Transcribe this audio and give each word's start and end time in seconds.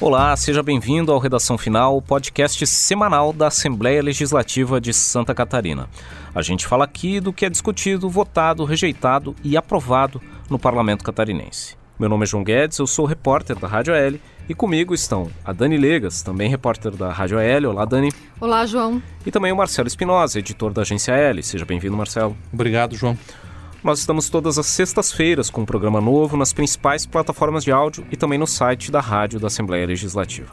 Olá, 0.00 0.36
seja 0.36 0.62
bem-vindo 0.62 1.10
ao 1.10 1.18
Redação 1.18 1.58
Final, 1.58 2.00
podcast 2.00 2.64
semanal 2.68 3.32
da 3.32 3.48
Assembleia 3.48 4.00
Legislativa 4.00 4.80
de 4.80 4.94
Santa 4.94 5.34
Catarina. 5.34 5.88
A 6.32 6.40
gente 6.40 6.68
fala 6.68 6.84
aqui 6.84 7.18
do 7.18 7.32
que 7.32 7.44
é 7.44 7.50
discutido, 7.50 8.08
votado, 8.08 8.64
rejeitado 8.64 9.34
e 9.42 9.56
aprovado 9.56 10.22
no 10.48 10.56
Parlamento 10.56 11.02
Catarinense. 11.02 11.76
Meu 11.98 12.08
nome 12.08 12.22
é 12.22 12.26
João 12.26 12.44
Guedes, 12.44 12.78
eu 12.78 12.86
sou 12.86 13.06
repórter 13.06 13.58
da 13.58 13.66
Rádio 13.66 13.92
AL 13.92 14.20
e 14.48 14.54
comigo 14.54 14.94
estão 14.94 15.32
a 15.44 15.52
Dani 15.52 15.76
Legas, 15.76 16.22
também 16.22 16.48
repórter 16.48 16.92
da 16.92 17.10
Rádio 17.10 17.36
AL. 17.36 17.72
Olá, 17.72 17.84
Dani. 17.84 18.12
Olá, 18.40 18.64
João. 18.66 19.02
E 19.26 19.32
também 19.32 19.50
o 19.50 19.56
Marcelo 19.56 19.88
Espinosa, 19.88 20.38
editor 20.38 20.72
da 20.72 20.82
agência 20.82 21.12
AL. 21.12 21.42
Seja 21.42 21.64
bem-vindo, 21.64 21.96
Marcelo. 21.96 22.36
Obrigado, 22.52 22.94
João. 22.94 23.18
Nós 23.82 24.00
estamos 24.00 24.28
todas 24.28 24.58
as 24.58 24.66
sextas-feiras 24.66 25.48
com 25.48 25.60
um 25.60 25.64
programa 25.64 26.00
novo 26.00 26.36
nas 26.36 26.52
principais 26.52 27.06
plataformas 27.06 27.62
de 27.62 27.70
áudio 27.70 28.04
e 28.10 28.16
também 28.16 28.36
no 28.36 28.46
site 28.46 28.90
da 28.90 29.00
Rádio 29.00 29.38
da 29.38 29.46
Assembleia 29.46 29.86
Legislativa. 29.86 30.50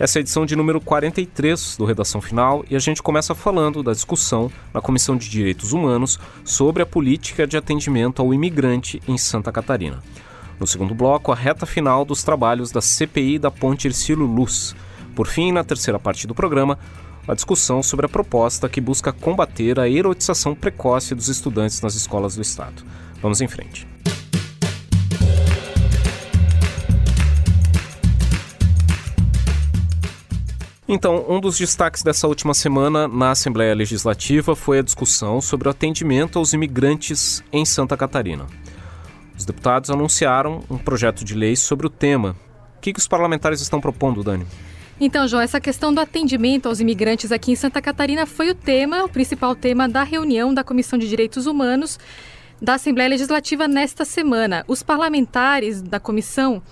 Essa 0.00 0.18
é 0.18 0.20
a 0.20 0.22
edição 0.22 0.44
de 0.44 0.56
número 0.56 0.80
43 0.80 1.76
do 1.78 1.84
Redação 1.84 2.20
Final 2.20 2.64
e 2.68 2.74
a 2.74 2.78
gente 2.80 3.02
começa 3.02 3.36
falando 3.36 3.84
da 3.84 3.92
discussão 3.92 4.50
na 4.74 4.80
Comissão 4.80 5.16
de 5.16 5.30
Direitos 5.30 5.72
Humanos 5.72 6.18
sobre 6.44 6.82
a 6.82 6.86
política 6.86 7.46
de 7.46 7.56
atendimento 7.56 8.20
ao 8.20 8.34
imigrante 8.34 9.00
em 9.06 9.16
Santa 9.16 9.52
Catarina. 9.52 10.02
No 10.58 10.66
segundo 10.66 10.92
bloco, 10.92 11.30
a 11.30 11.36
reta 11.36 11.66
final 11.66 12.04
dos 12.04 12.24
trabalhos 12.24 12.72
da 12.72 12.80
CPI 12.80 13.38
da 13.38 13.50
Ponte 13.50 13.86
Ercílio 13.86 14.26
Luz. 14.26 14.74
Por 15.14 15.28
fim, 15.28 15.52
na 15.52 15.62
terceira 15.62 16.00
parte 16.00 16.26
do 16.26 16.34
programa, 16.34 16.78
a 17.26 17.34
discussão 17.34 17.82
sobre 17.82 18.06
a 18.06 18.08
proposta 18.08 18.68
que 18.68 18.80
busca 18.80 19.12
combater 19.12 19.80
a 19.80 19.88
erotização 19.88 20.54
precoce 20.54 21.14
dos 21.14 21.28
estudantes 21.28 21.80
nas 21.80 21.94
escolas 21.94 22.36
do 22.36 22.42
Estado. 22.42 22.84
Vamos 23.20 23.40
em 23.40 23.48
frente. 23.48 23.86
Então, 30.88 31.24
um 31.28 31.40
dos 31.40 31.58
destaques 31.58 32.04
dessa 32.04 32.28
última 32.28 32.54
semana 32.54 33.08
na 33.08 33.32
Assembleia 33.32 33.74
Legislativa 33.74 34.54
foi 34.54 34.78
a 34.78 34.82
discussão 34.82 35.40
sobre 35.40 35.66
o 35.66 35.70
atendimento 35.70 36.38
aos 36.38 36.52
imigrantes 36.52 37.42
em 37.52 37.64
Santa 37.64 37.96
Catarina. 37.96 38.46
Os 39.36 39.44
deputados 39.44 39.90
anunciaram 39.90 40.62
um 40.70 40.78
projeto 40.78 41.24
de 41.24 41.34
lei 41.34 41.56
sobre 41.56 41.88
o 41.88 41.90
tema. 41.90 42.36
O 42.76 42.80
que, 42.80 42.92
que 42.92 43.00
os 43.00 43.08
parlamentares 43.08 43.60
estão 43.60 43.80
propondo, 43.80 44.22
Dani? 44.22 44.46
Então, 44.98 45.28
João, 45.28 45.42
essa 45.42 45.60
questão 45.60 45.92
do 45.92 46.00
atendimento 46.00 46.66
aos 46.66 46.80
imigrantes 46.80 47.30
aqui 47.30 47.52
em 47.52 47.56
Santa 47.56 47.82
Catarina 47.82 48.24
foi 48.24 48.48
o 48.48 48.54
tema, 48.54 49.04
o 49.04 49.08
principal 49.08 49.54
tema 49.54 49.86
da 49.86 50.02
reunião 50.02 50.54
da 50.54 50.64
Comissão 50.64 50.98
de 50.98 51.06
Direitos 51.06 51.46
Humanos 51.46 51.98
da 52.62 52.74
Assembleia 52.74 53.10
Legislativa 53.10 53.68
nesta 53.68 54.06
semana. 54.06 54.64
Os 54.66 54.82
parlamentares 54.82 55.82
da 55.82 56.00
comissão, 56.00 56.62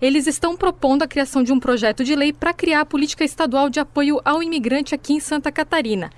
eles 0.00 0.28
estão 0.28 0.56
propondo 0.56 1.02
a 1.02 1.08
criação 1.08 1.42
de 1.42 1.52
um 1.52 1.58
projeto 1.58 2.04
de 2.04 2.14
lei 2.14 2.32
para 2.32 2.54
criar 2.54 2.82
a 2.82 2.86
política 2.86 3.24
estadual 3.24 3.68
de 3.68 3.80
apoio 3.80 4.20
ao 4.24 4.40
imigrante 4.40 4.94
aqui 4.94 5.14
em 5.14 5.20
Santa 5.20 5.50
Catarina. 5.50 6.10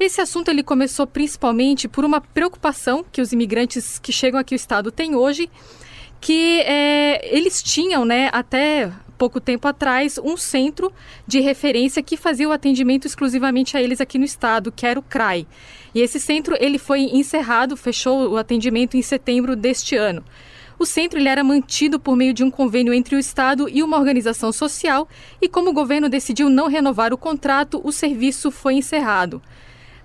Esse 0.00 0.22
assunto 0.22 0.48
ele 0.48 0.62
começou 0.62 1.06
principalmente 1.06 1.86
por 1.88 2.06
uma 2.06 2.22
preocupação 2.22 3.04
que 3.12 3.20
os 3.20 3.32
imigrantes 3.32 3.98
que 3.98 4.10
chegam 4.12 4.40
aqui 4.40 4.54
ao 4.54 4.56
estado 4.56 4.90
têm 4.90 5.14
hoje, 5.14 5.50
que 6.20 6.60
é, 6.60 7.36
eles 7.36 7.62
tinham, 7.62 8.04
né, 8.04 8.30
até 8.32 8.90
pouco 9.22 9.40
tempo 9.40 9.68
atrás, 9.68 10.18
um 10.18 10.36
centro 10.36 10.92
de 11.24 11.38
referência 11.38 12.02
que 12.02 12.16
fazia 12.16 12.48
o 12.48 12.50
atendimento 12.50 13.06
exclusivamente 13.06 13.76
a 13.76 13.80
eles 13.80 14.00
aqui 14.00 14.18
no 14.18 14.24
estado, 14.24 14.72
que 14.72 14.84
era 14.84 14.98
o 14.98 15.02
CRAI. 15.02 15.46
E 15.94 16.00
esse 16.00 16.18
centro 16.18 16.56
ele 16.58 16.76
foi 16.76 17.02
encerrado, 17.02 17.76
fechou 17.76 18.30
o 18.30 18.36
atendimento 18.36 18.96
em 18.96 19.02
setembro 19.02 19.54
deste 19.54 19.94
ano. 19.94 20.24
O 20.76 20.84
centro 20.84 21.20
ele 21.20 21.28
era 21.28 21.44
mantido 21.44 22.00
por 22.00 22.16
meio 22.16 22.34
de 22.34 22.42
um 22.42 22.50
convênio 22.50 22.92
entre 22.92 23.14
o 23.14 23.18
Estado 23.20 23.68
e 23.68 23.80
uma 23.80 23.96
organização 23.96 24.50
social, 24.50 25.08
e 25.40 25.48
como 25.48 25.70
o 25.70 25.72
governo 25.72 26.08
decidiu 26.08 26.50
não 26.50 26.66
renovar 26.66 27.12
o 27.12 27.16
contrato, 27.16 27.80
o 27.84 27.92
serviço 27.92 28.50
foi 28.50 28.74
encerrado. 28.74 29.40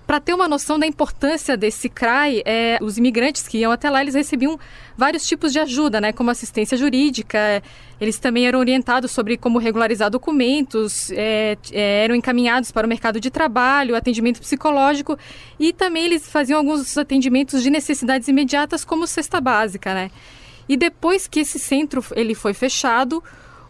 Para 0.08 0.20
ter 0.20 0.32
uma 0.32 0.48
noção 0.48 0.78
da 0.78 0.86
importância 0.86 1.54
desse 1.54 1.86
CRAI, 1.86 2.40
é, 2.46 2.78
os 2.80 2.96
imigrantes 2.96 3.46
que 3.46 3.58
iam 3.58 3.70
até 3.70 3.90
lá, 3.90 4.00
eles 4.00 4.14
recebiam 4.14 4.58
vários 4.96 5.26
tipos 5.26 5.52
de 5.52 5.58
ajuda, 5.58 6.00
né, 6.00 6.14
como 6.14 6.30
assistência 6.30 6.78
jurídica, 6.78 7.62
eles 8.00 8.18
também 8.18 8.46
eram 8.46 8.58
orientados 8.58 9.10
sobre 9.10 9.36
como 9.36 9.58
regularizar 9.58 10.08
documentos, 10.08 11.10
é, 11.10 11.58
é, 11.70 12.04
eram 12.04 12.14
encaminhados 12.14 12.72
para 12.72 12.86
o 12.86 12.88
mercado 12.88 13.20
de 13.20 13.28
trabalho, 13.28 13.94
atendimento 13.94 14.40
psicológico 14.40 15.18
e 15.60 15.74
também 15.74 16.06
eles 16.06 16.26
faziam 16.26 16.58
alguns 16.58 16.96
atendimentos 16.96 17.62
de 17.62 17.68
necessidades 17.68 18.28
imediatas, 18.28 18.86
como 18.86 19.06
cesta 19.06 19.42
básica, 19.42 19.92
né. 19.92 20.10
E 20.66 20.78
depois 20.78 21.28
que 21.28 21.40
esse 21.40 21.58
centro 21.58 22.02
ele 22.16 22.34
foi 22.34 22.54
fechado, 22.54 23.22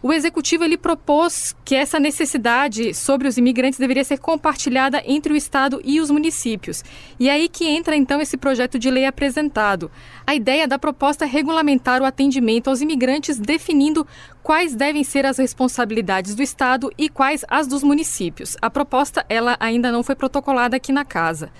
o 0.02 0.12
executivo 0.12 0.64
ele 0.64 0.76
propôs 0.76 1.56
que 1.64 1.74
essa 1.74 1.98
necessidade 1.98 2.94
sobre 2.94 3.26
os 3.26 3.36
imigrantes 3.36 3.78
deveria 3.78 4.04
ser 4.04 4.18
compartilhada 4.18 5.02
entre 5.04 5.32
o 5.32 5.36
estado 5.36 5.80
e 5.84 6.00
os 6.00 6.10
municípios. 6.10 6.84
E 7.18 7.28
é 7.28 7.32
aí 7.32 7.48
que 7.48 7.66
entra 7.66 7.96
então 7.96 8.20
esse 8.20 8.36
projeto 8.36 8.78
de 8.78 8.90
lei 8.90 9.04
apresentado. 9.04 9.90
A 10.26 10.34
ideia 10.34 10.68
da 10.68 10.78
proposta 10.78 11.24
é 11.24 11.28
regulamentar 11.28 12.00
o 12.00 12.04
atendimento 12.04 12.68
aos 12.68 12.80
imigrantes, 12.80 13.38
definindo 13.38 14.06
quais 14.42 14.74
devem 14.74 15.02
ser 15.02 15.26
as 15.26 15.38
responsabilidades 15.38 16.34
do 16.34 16.42
estado 16.42 16.92
e 16.96 17.08
quais 17.08 17.44
as 17.48 17.66
dos 17.66 17.82
municípios. 17.82 18.56
A 18.62 18.70
proposta 18.70 19.24
ela 19.28 19.56
ainda 19.58 19.90
não 19.90 20.02
foi 20.02 20.14
protocolada 20.14 20.76
aqui 20.76 20.92
na 20.92 21.04
casa. 21.04 21.50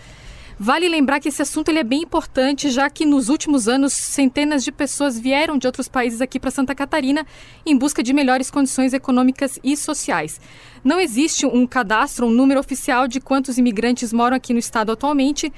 Vale 0.60 0.88
lembrar 0.88 1.20
que 1.20 1.28
esse 1.28 1.40
assunto 1.40 1.68
ele 1.68 1.78
é 1.78 1.84
bem 1.84 2.02
importante, 2.02 2.68
já 2.68 2.90
que 2.90 3.06
nos 3.06 3.28
últimos 3.28 3.68
anos 3.68 3.92
centenas 3.92 4.64
de 4.64 4.72
pessoas 4.72 5.16
vieram 5.16 5.56
de 5.56 5.68
outros 5.68 5.86
países 5.86 6.20
aqui 6.20 6.40
para 6.40 6.50
Santa 6.50 6.74
Catarina 6.74 7.24
em 7.64 7.78
busca 7.78 8.02
de 8.02 8.12
melhores 8.12 8.50
condições 8.50 8.92
econômicas 8.92 9.60
e 9.62 9.76
sociais. 9.76 10.40
Não 10.82 10.98
existe 10.98 11.46
um 11.46 11.64
cadastro, 11.64 12.26
um 12.26 12.30
número 12.30 12.58
oficial 12.58 13.06
de 13.06 13.20
quantos 13.20 13.56
imigrantes 13.56 14.12
moram 14.12 14.36
aqui 14.36 14.52
no 14.52 14.58
estado 14.58 14.90
atualmente, 14.90 15.52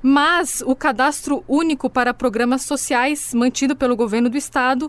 mas 0.00 0.62
o 0.64 0.76
cadastro 0.76 1.42
único 1.48 1.90
para 1.90 2.14
programas 2.14 2.62
sociais 2.62 3.34
mantido 3.34 3.74
pelo 3.74 3.96
governo 3.96 4.30
do 4.30 4.36
estado 4.36 4.88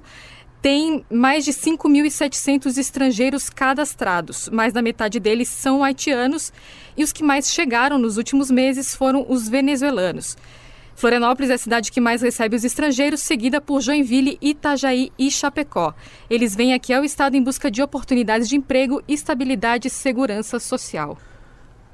tem 0.65 1.05
mais 1.11 1.45
de 1.45 1.51
5.700 1.51 2.79
estrangeiros 2.79 3.51
cadastrados. 3.51 4.49
Mais 4.49 4.73
da 4.73 4.81
metade 4.81 5.19
deles 5.19 5.47
são 5.47 5.83
haitianos 5.83 6.51
e 6.97 7.03
os 7.03 7.13
que 7.13 7.23
mais 7.23 7.53
chegaram 7.53 7.99
nos 7.99 8.17
últimos 8.17 8.49
meses 8.49 8.95
foram 8.95 9.27
os 9.29 9.47
venezuelanos. 9.47 10.35
Florianópolis 10.95 11.51
é 11.51 11.53
a 11.53 11.57
cidade 11.59 11.91
que 11.91 12.01
mais 12.01 12.23
recebe 12.23 12.55
os 12.55 12.63
estrangeiros, 12.63 13.21
seguida 13.21 13.61
por 13.61 13.79
Joinville, 13.79 14.39
Itajaí 14.41 15.11
e 15.19 15.29
Chapecó. 15.29 15.93
Eles 16.27 16.55
vêm 16.55 16.73
aqui 16.73 16.91
ao 16.91 17.03
estado 17.03 17.37
em 17.37 17.43
busca 17.43 17.69
de 17.69 17.83
oportunidades 17.83 18.49
de 18.49 18.55
emprego, 18.55 19.03
estabilidade 19.07 19.87
e 19.87 19.91
segurança 19.91 20.59
social. 20.59 21.15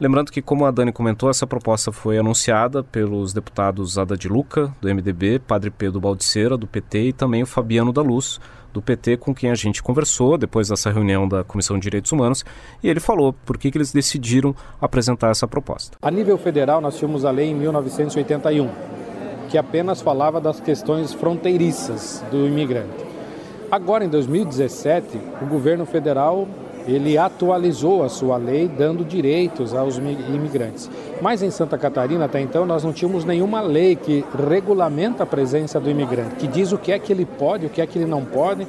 Lembrando 0.02 0.32
que, 0.32 0.42
como 0.42 0.66
a 0.66 0.72
Dani 0.72 0.92
comentou, 0.92 1.30
essa 1.30 1.46
proposta 1.46 1.92
foi 1.92 2.18
anunciada 2.18 2.84
pelos 2.84 3.34
deputados 3.34 4.00
Ada 4.00 4.18
de 4.18 4.28
Luca, 4.28 4.76
do 4.82 4.88
MDB, 4.88 5.38
Padre 5.38 5.70
Pedro 5.70 6.02
Baldiceira, 6.02 6.58
do 6.58 6.66
PT, 6.66 7.10
e 7.10 7.14
também 7.14 7.44
o 7.44 7.46
Fabiano 7.46 7.94
da 7.94 8.02
Luz, 8.02 8.40
do 8.74 8.82
PT, 8.82 9.18
com 9.18 9.34
quem 9.34 9.52
a 9.52 9.56
gente 9.56 9.82
conversou 9.82 10.38
depois 10.38 10.70
dessa 10.70 10.92
reunião 10.92 11.28
da 11.28 11.44
Comissão 11.44 11.78
de 11.78 11.84
Direitos 11.84 12.12
Humanos, 12.12 12.44
e 12.84 12.90
ele 12.90 13.00
falou 13.00 13.34
por 13.46 13.58
que, 13.58 13.72
que 13.72 13.78
eles 13.78 13.92
decidiram 13.92 14.56
apresentar 14.80 15.30
essa 15.30 15.48
proposta. 15.48 15.98
A 16.02 16.12
nível 16.12 16.38
federal, 16.38 16.82
nós 16.82 16.98
tínhamos 16.98 17.26
a 17.26 17.32
lei 17.32 17.50
em 17.50 17.56
1981, 17.56 18.70
que 19.50 19.58
apenas 19.58 20.02
falava 20.02 20.40
das 20.40 20.60
questões 20.60 21.14
fronteiriças 21.14 22.24
do 22.32 22.48
imigrante. 22.48 23.12
Agora, 23.72 24.04
em 24.04 24.10
2017, 24.10 25.18
o 25.42 25.46
governo 25.46 25.86
federal 25.86 26.48
ele 26.88 27.18
atualizou 27.18 28.04
a 28.04 28.10
sua 28.10 28.38
lei 28.38 28.68
dando 28.68 29.04
direitos 29.04 29.74
aos 29.74 29.98
imigrantes. 29.98 30.90
Mas 31.22 31.42
em 31.44 31.52
Santa 31.52 31.78
Catarina, 31.78 32.26
até 32.26 32.40
então, 32.40 32.66
nós 32.66 32.84
não 32.84 32.92
tínhamos 32.92 33.26
nenhuma 33.26 33.62
lei 33.62 33.96
que 33.96 34.26
regulamenta 34.50 35.24
a 35.24 35.26
presença 35.26 35.80
do 35.80 35.90
imigrante, 35.90 36.36
que 36.36 36.48
diz 36.48 36.72
o 36.72 36.78
que 36.78 36.92
é 36.92 37.00
que 37.00 37.12
ele 37.12 37.26
pode, 37.26 37.66
o 37.66 37.70
que 37.70 37.82
é 37.82 37.88
que 37.88 37.98
ele 37.98 38.10
não 38.10 38.26
pode, 38.26 38.68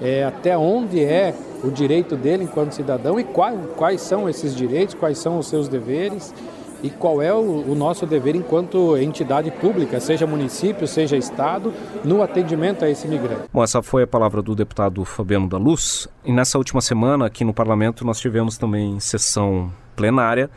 é, 0.00 0.24
até 0.24 0.56
onde 0.56 1.04
é 1.04 1.34
o 1.62 1.70
direito 1.70 2.16
dele 2.16 2.44
enquanto 2.44 2.72
cidadão 2.72 3.20
e 3.20 3.24
quais, 3.24 3.58
quais 3.76 4.00
são 4.00 4.28
esses 4.28 4.56
direitos, 4.56 4.94
quais 4.94 5.18
são 5.18 5.38
os 5.38 5.46
seus 5.46 5.68
deveres 5.68 6.32
e 6.82 6.90
qual 6.90 7.20
é 7.20 7.32
o, 7.32 7.38
o, 7.38 7.74
nosso 7.74 8.06
dever 8.06 8.34
enquanto 8.34 8.96
entidade 8.96 9.50
pública, 9.50 10.00
seja 10.00 10.26
município, 10.26 10.86
seja 10.86 11.16
estado, 11.16 11.72
no 12.04 12.22
atendimento 12.22 12.84
a 12.84 12.90
esse 12.90 13.06
migrante. 13.06 13.42
Bom, 13.52 13.62
essa 13.62 13.82
foi 13.82 14.04
a 14.04 14.06
palavra 14.06 14.42
do 14.42 14.54
deputado 14.54 15.04
Fabiano 15.04 15.48
da 15.48 15.58
Luz. 15.58 16.08
E 16.24 16.32
nessa 16.32 16.58
última 16.58 16.80
semana, 16.80 17.26
aqui 17.26 17.44
no 17.44 17.52
parlamento, 17.52 18.04
nós 18.04 18.18
tivemos 18.18 18.56
também 18.56 18.98
sessão 19.00 19.72
plenária 19.94 20.50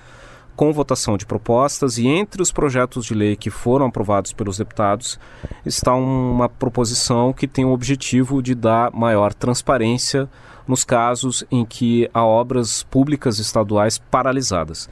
com 0.55 0.71
votação 0.71 1.17
de 1.17 1.25
propostas 1.25 1.97
e 1.97 2.07
entre 2.07 2.41
os 2.41 2.51
projetos 2.51 3.05
de 3.05 3.13
lei 3.13 3.35
que 3.35 3.49
foram 3.49 3.87
aprovados 3.87 4.33
pelos 4.33 4.57
deputados 4.57 5.19
está 5.65 5.93
uma 5.95 6.47
proposição 6.47 7.33
que 7.33 7.47
tem 7.47 7.65
o 7.65 7.71
objetivo 7.71 8.41
de 8.41 8.53
dar 8.53 8.91
maior 8.91 9.33
transparência 9.33 10.29
nos 10.67 10.83
casos 10.83 11.43
em 11.51 11.65
que 11.65 12.09
há 12.13 12.23
obras 12.23 12.83
públicas 12.83 13.39
estaduais 13.39 13.97
paralisadas. 13.97 14.89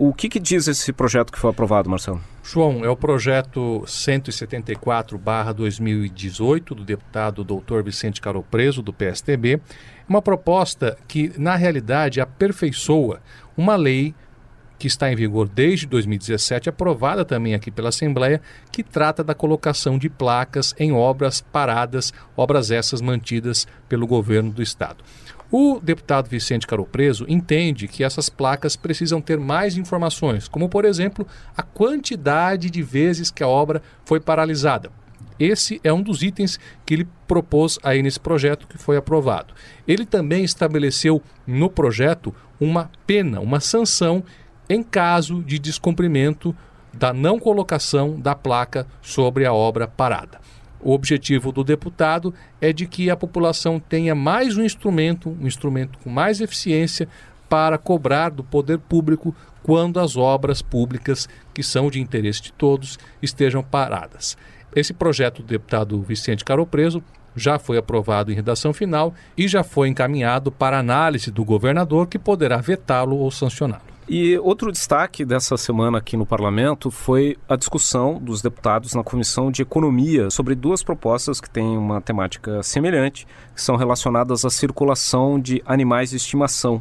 O 0.00 0.14
que, 0.14 0.28
que 0.28 0.38
diz 0.38 0.68
esse 0.68 0.92
projeto 0.92 1.32
que 1.32 1.38
foi 1.40 1.50
aprovado, 1.50 1.90
Marcelo? 1.90 2.20
João, 2.44 2.84
é 2.84 2.88
o 2.88 2.94
projeto 2.94 3.82
174-2018 3.84 6.66
do 6.66 6.84
deputado 6.84 7.42
Dr. 7.42 7.82
Vicente 7.82 8.20
Caropreso, 8.20 8.80
do 8.80 8.92
PSTB. 8.92 9.60
Uma 10.08 10.22
proposta 10.22 10.96
que, 11.08 11.32
na 11.36 11.56
realidade, 11.56 12.20
aperfeiçoa 12.20 13.20
uma 13.56 13.74
lei 13.74 14.14
que 14.78 14.86
está 14.86 15.10
em 15.10 15.16
vigor 15.16 15.48
desde 15.48 15.84
2017, 15.86 16.68
aprovada 16.68 17.24
também 17.24 17.54
aqui 17.54 17.68
pela 17.68 17.88
Assembleia, 17.88 18.40
que 18.70 18.84
trata 18.84 19.24
da 19.24 19.34
colocação 19.34 19.98
de 19.98 20.08
placas 20.08 20.72
em 20.78 20.92
obras 20.92 21.40
paradas, 21.40 22.14
obras 22.36 22.70
essas 22.70 23.00
mantidas 23.00 23.66
pelo 23.88 24.06
governo 24.06 24.52
do 24.52 24.62
Estado. 24.62 25.02
O 25.50 25.80
deputado 25.82 26.28
Vicente 26.28 26.66
Caropreso 26.66 27.24
entende 27.26 27.88
que 27.88 28.04
essas 28.04 28.28
placas 28.28 28.76
precisam 28.76 29.18
ter 29.18 29.38
mais 29.38 29.78
informações, 29.78 30.46
como, 30.46 30.68
por 30.68 30.84
exemplo, 30.84 31.26
a 31.56 31.62
quantidade 31.62 32.68
de 32.68 32.82
vezes 32.82 33.30
que 33.30 33.42
a 33.42 33.48
obra 33.48 33.82
foi 34.04 34.20
paralisada. 34.20 34.90
Esse 35.38 35.80
é 35.82 35.90
um 35.90 36.02
dos 36.02 36.22
itens 36.22 36.58
que 36.84 36.92
ele 36.92 37.08
propôs 37.26 37.78
aí 37.82 38.02
nesse 38.02 38.20
projeto 38.20 38.66
que 38.66 38.76
foi 38.76 38.98
aprovado. 38.98 39.54
Ele 39.86 40.04
também 40.04 40.44
estabeleceu 40.44 41.22
no 41.46 41.70
projeto 41.70 42.34
uma 42.60 42.90
pena, 43.06 43.40
uma 43.40 43.60
sanção 43.60 44.22
em 44.68 44.82
caso 44.82 45.42
de 45.42 45.58
descumprimento 45.58 46.54
da 46.92 47.12
não 47.12 47.38
colocação 47.38 48.20
da 48.20 48.34
placa 48.34 48.86
sobre 49.00 49.46
a 49.46 49.52
obra 49.52 49.86
parada. 49.86 50.40
O 50.80 50.92
objetivo 50.92 51.50
do 51.50 51.64
deputado 51.64 52.32
é 52.60 52.72
de 52.72 52.86
que 52.86 53.10
a 53.10 53.16
população 53.16 53.80
tenha 53.80 54.14
mais 54.14 54.56
um 54.56 54.62
instrumento, 54.62 55.36
um 55.40 55.46
instrumento 55.46 55.98
com 55.98 56.10
mais 56.10 56.40
eficiência 56.40 57.08
para 57.48 57.78
cobrar 57.78 58.30
do 58.30 58.44
poder 58.44 58.78
público 58.78 59.34
quando 59.62 59.98
as 59.98 60.16
obras 60.16 60.62
públicas, 60.62 61.28
que 61.52 61.62
são 61.62 61.90
de 61.90 62.00
interesse 62.00 62.42
de 62.42 62.52
todos, 62.52 62.98
estejam 63.20 63.62
paradas. 63.62 64.36
Esse 64.74 64.92
projeto 64.92 65.42
do 65.42 65.48
deputado 65.48 66.00
Vicente 66.02 66.44
Caropreso 66.44 67.02
já 67.34 67.58
foi 67.58 67.78
aprovado 67.78 68.30
em 68.30 68.34
redação 68.34 68.72
final 68.72 69.14
e 69.36 69.48
já 69.48 69.62
foi 69.62 69.88
encaminhado 69.88 70.50
para 70.52 70.78
análise 70.78 71.30
do 71.30 71.44
governador, 71.44 72.06
que 72.06 72.18
poderá 72.18 72.58
vetá-lo 72.58 73.16
ou 73.16 73.30
sancioná-lo. 73.30 73.87
E 74.10 74.38
outro 74.38 74.72
destaque 74.72 75.22
dessa 75.22 75.58
semana 75.58 75.98
aqui 75.98 76.16
no 76.16 76.24
parlamento 76.24 76.90
foi 76.90 77.36
a 77.46 77.56
discussão 77.56 78.18
dos 78.18 78.40
deputados 78.40 78.94
na 78.94 79.04
Comissão 79.04 79.50
de 79.50 79.60
Economia 79.60 80.30
sobre 80.30 80.54
duas 80.54 80.82
propostas 80.82 81.42
que 81.42 81.50
têm 81.50 81.76
uma 81.76 82.00
temática 82.00 82.62
semelhante, 82.62 83.26
que 83.54 83.60
são 83.60 83.76
relacionadas 83.76 84.46
à 84.46 84.50
circulação 84.50 85.38
de 85.38 85.62
animais 85.66 86.08
de 86.08 86.16
estimação. 86.16 86.80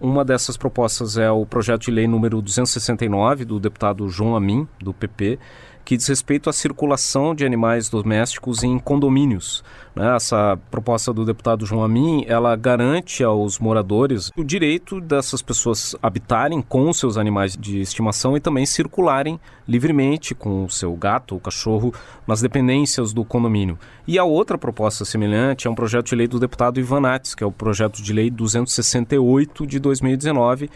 Uma 0.00 0.24
dessas 0.24 0.56
propostas 0.56 1.18
é 1.18 1.30
o 1.30 1.44
projeto 1.44 1.82
de 1.82 1.90
lei 1.90 2.08
número 2.08 2.40
269 2.40 3.44
do 3.44 3.60
deputado 3.60 4.08
João 4.08 4.34
Amin, 4.34 4.66
do 4.78 4.94
PP, 4.94 5.38
que 5.86 5.96
diz 5.96 6.08
respeito 6.08 6.50
à 6.50 6.52
circulação 6.52 7.32
de 7.32 7.46
animais 7.46 7.88
domésticos 7.88 8.64
em 8.64 8.76
condomínios. 8.76 9.62
Né? 9.94 10.16
Essa 10.16 10.58
proposta 10.68 11.12
do 11.12 11.24
deputado 11.24 11.64
João 11.64 11.84
Amin, 11.84 12.24
ela 12.26 12.56
garante 12.56 13.22
aos 13.22 13.60
moradores 13.60 14.32
o 14.36 14.42
direito 14.42 15.00
dessas 15.00 15.40
pessoas 15.40 15.94
habitarem 16.02 16.60
com 16.60 16.92
seus 16.92 17.16
animais 17.16 17.56
de 17.56 17.80
estimação 17.80 18.36
e 18.36 18.40
também 18.40 18.66
circularem 18.66 19.38
livremente 19.66 20.34
com 20.34 20.64
o 20.64 20.70
seu 20.70 20.92
gato 20.94 21.36
ou 21.36 21.40
cachorro 21.40 21.94
nas 22.26 22.40
dependências 22.40 23.12
do 23.12 23.24
condomínio. 23.24 23.78
E 24.08 24.18
a 24.18 24.24
outra 24.24 24.58
proposta 24.58 25.04
semelhante 25.04 25.68
é 25.68 25.70
um 25.70 25.74
projeto 25.74 26.06
de 26.06 26.16
lei 26.16 26.26
do 26.26 26.40
deputado 26.40 26.80
Ivan 26.80 26.96
que 27.36 27.44
é 27.44 27.46
o 27.46 27.52
projeto 27.52 28.02
de 28.02 28.12
lei 28.12 28.30
268 28.30 29.66
de 29.66 29.78
2019, 29.78 30.68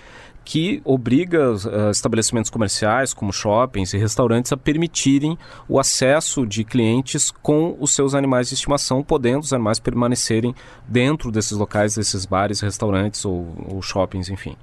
que 0.45 0.81
obriga 0.85 1.53
uh, 1.53 1.91
estabelecimentos 1.91 2.51
comerciais, 2.51 3.15
como 3.15 3.33
shoppings 3.33 3.93
e 3.95 3.99
restaurantes, 3.99 4.53
a 4.53 4.56
permitirem 5.00 5.38
o 5.69 5.79
acesso 5.79 6.47
de 6.47 6.64
clientes 6.64 7.31
com 7.31 7.76
os 7.81 7.94
seus 7.94 8.14
animais 8.14 8.49
de 8.49 8.55
estimação, 8.55 9.02
podendo 9.02 9.43
os 9.43 9.52
animais 9.52 9.79
permanecerem 9.79 10.55
dentro 10.87 11.31
desses 11.31 11.52
locais, 11.52 11.94
desses 11.94 12.26
bares, 12.26 12.61
restaurantes 12.61 13.25
ou, 13.25 13.47
ou 13.69 13.81
shoppings, 13.81 14.29
enfim. 14.29 14.56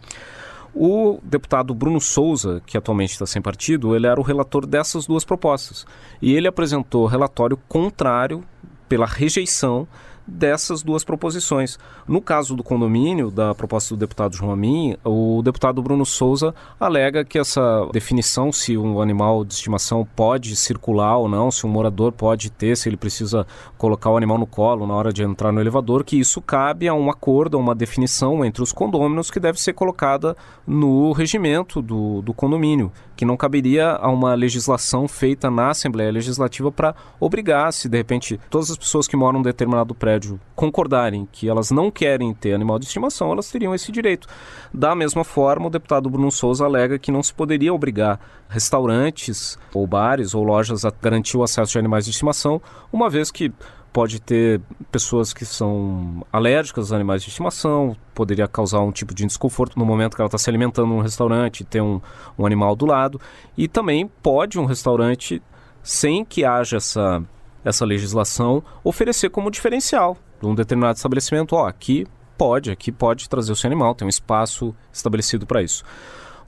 O 0.74 1.20
deputado 1.24 1.74
Bruno 1.74 2.00
Souza, 2.00 2.62
que 2.66 2.78
atualmente 2.78 3.12
está 3.12 3.26
sem 3.26 3.42
partido, 3.42 3.96
ele 3.96 4.06
era 4.06 4.20
o 4.20 4.24
relator 4.24 4.66
dessas 4.68 5.08
duas 5.08 5.26
propostas. 5.26 5.88
E 6.22 6.36
ele 6.36 6.48
apresentou 6.48 7.08
relatório 7.08 7.58
contrário 7.68 8.44
pela 8.88 9.08
rejeição 9.08 9.88
dessas 10.28 10.84
duas 10.84 11.04
proposições. 11.04 11.80
No 12.08 12.22
caso 12.22 12.56
do 12.56 12.64
condomínio, 12.64 13.32
da 13.32 13.56
proposta 13.56 13.96
do 13.96 14.00
deputado 14.00 14.36
João 14.36 14.52
Amin, 14.52 14.98
o 15.04 15.42
deputado 15.42 15.82
Bruno 15.82 16.06
Souza 16.06 16.54
alega 16.80 17.24
que 17.24 17.40
essa 17.40 17.88
definição, 17.94 18.52
se 18.52 18.78
um 18.78 19.02
animal 19.02 19.46
de 19.46 19.54
estimação 19.54 20.06
pode 20.16 20.56
circular 20.56 21.18
ou 21.18 21.30
não, 21.30 21.50
se 21.50 21.66
um 21.66 21.70
morador 21.70 22.12
pode 22.12 22.50
ter, 22.50 22.76
se 22.76 22.90
ele 22.90 22.98
precisa 22.98 23.48
colocar 23.78 24.10
o 24.10 24.18
animal 24.18 24.38
no 24.38 24.46
colo 24.46 24.86
na 24.86 24.94
hora 24.94 25.14
de 25.14 25.24
entrar 25.24 25.52
no 25.52 25.62
elevador, 25.62 26.04
que 26.04 26.20
isso 26.20 26.42
cabe 26.42 26.88
a 26.88 26.94
um 26.94 27.10
acordo, 27.10 27.58
a 27.58 27.60
uma 27.60 27.74
definição 27.74 28.44
entre 28.44 28.62
os 28.62 28.74
condôminos 28.74 29.32
que 29.32 29.40
deve 29.40 29.62
ser 29.62 29.74
colocada 29.74 30.36
no 30.66 31.12
regimento 31.14 31.82
do, 31.82 32.22
do 32.22 32.34
condomínio, 32.34 32.92
que 33.16 33.26
não 33.26 33.38
caberia 33.38 33.92
a 33.92 34.10
uma 34.10 34.34
legislação 34.36 35.08
feita 35.08 35.50
na 35.50 35.70
Assembleia 35.70 36.12
Legislativa 36.12 36.72
para 36.72 36.96
obrigar, 37.20 37.72
se 37.72 37.88
de 37.88 37.98
repente 37.98 38.40
todas 38.50 38.70
as 38.70 38.78
pessoas 38.78 39.08
que 39.08 39.16
moram 39.16 39.40
em 39.40 39.44
determinado 39.44 39.96
prédio 39.96 40.17
prédio 40.18 40.40
concordarem 40.56 41.28
que 41.32 41.48
elas 41.48 41.70
não 41.70 41.92
querem 41.92 42.34
ter 42.34 42.54
animal 42.54 42.80
de 42.80 42.86
estimação, 42.86 43.32
elas 43.32 43.50
teriam 43.50 43.74
esse 43.74 43.92
direito. 43.92 44.28
Da 44.74 44.96
mesma 44.96 45.24
forma, 45.24 45.68
o 45.68 45.70
deputado 45.70 46.10
Bruno 46.10 46.32
Souza 46.32 46.66
alega 46.66 46.98
que 46.98 47.12
não 47.12 47.22
se 47.22 47.34
poderia 47.34 47.74
obrigar 47.74 48.20
restaurantes 48.50 49.58
ou 49.74 49.86
bares 49.86 50.34
ou 50.34 50.44
lojas 50.44 50.84
a 50.84 50.92
garantir 51.02 51.38
o 51.38 51.44
acesso 51.44 51.74
de 51.74 51.80
animais 51.80 52.06
de 52.06 52.12
estimação, 52.12 52.62
uma 52.92 53.10
vez 53.10 53.30
que 53.30 53.54
pode 53.94 54.20
ter 54.20 54.62
pessoas 54.92 55.34
que 55.34 55.46
são 55.46 56.26
alérgicas 56.32 56.86
aos 56.86 56.92
animais 56.92 57.24
de 57.24 57.30
estimação, 57.30 57.96
poderia 58.14 58.48
causar 58.48 58.80
um 58.82 58.92
tipo 58.92 59.14
de 59.14 59.26
desconforto 59.26 59.78
no 59.78 59.86
momento 59.86 60.16
que 60.16 60.22
ela 60.22 60.28
está 60.28 60.38
se 60.38 60.50
alimentando 60.50 60.88
num 60.88 61.02
restaurante 61.02 61.62
e 61.62 61.64
ter 61.64 61.82
um, 61.82 62.02
um 62.38 62.46
animal 62.46 62.76
do 62.76 62.86
lado. 62.86 63.20
E 63.58 63.68
também 63.68 64.08
pode 64.22 64.60
um 64.60 64.66
restaurante, 64.66 65.42
sem 65.82 66.24
que 66.24 66.44
haja 66.44 66.78
essa 66.78 67.24
essa 67.68 67.86
legislação 67.86 68.64
oferecer 68.84 69.30
como 69.30 69.52
diferencial 69.52 70.18
de 70.42 70.48
um 70.48 70.56
determinado 70.56 70.96
estabelecimento, 70.96 71.56
ó, 71.56 71.68
aqui 71.68 72.06
pode, 72.38 72.72
aqui 72.72 72.92
pode 72.92 73.28
trazer 73.28 73.52
o 73.52 73.56
seu 73.56 73.68
animal, 73.68 73.96
tem 73.96 74.06
um 74.06 74.10
espaço 74.10 74.74
estabelecido 74.94 75.46
para 75.46 75.62
isso. 75.62 75.84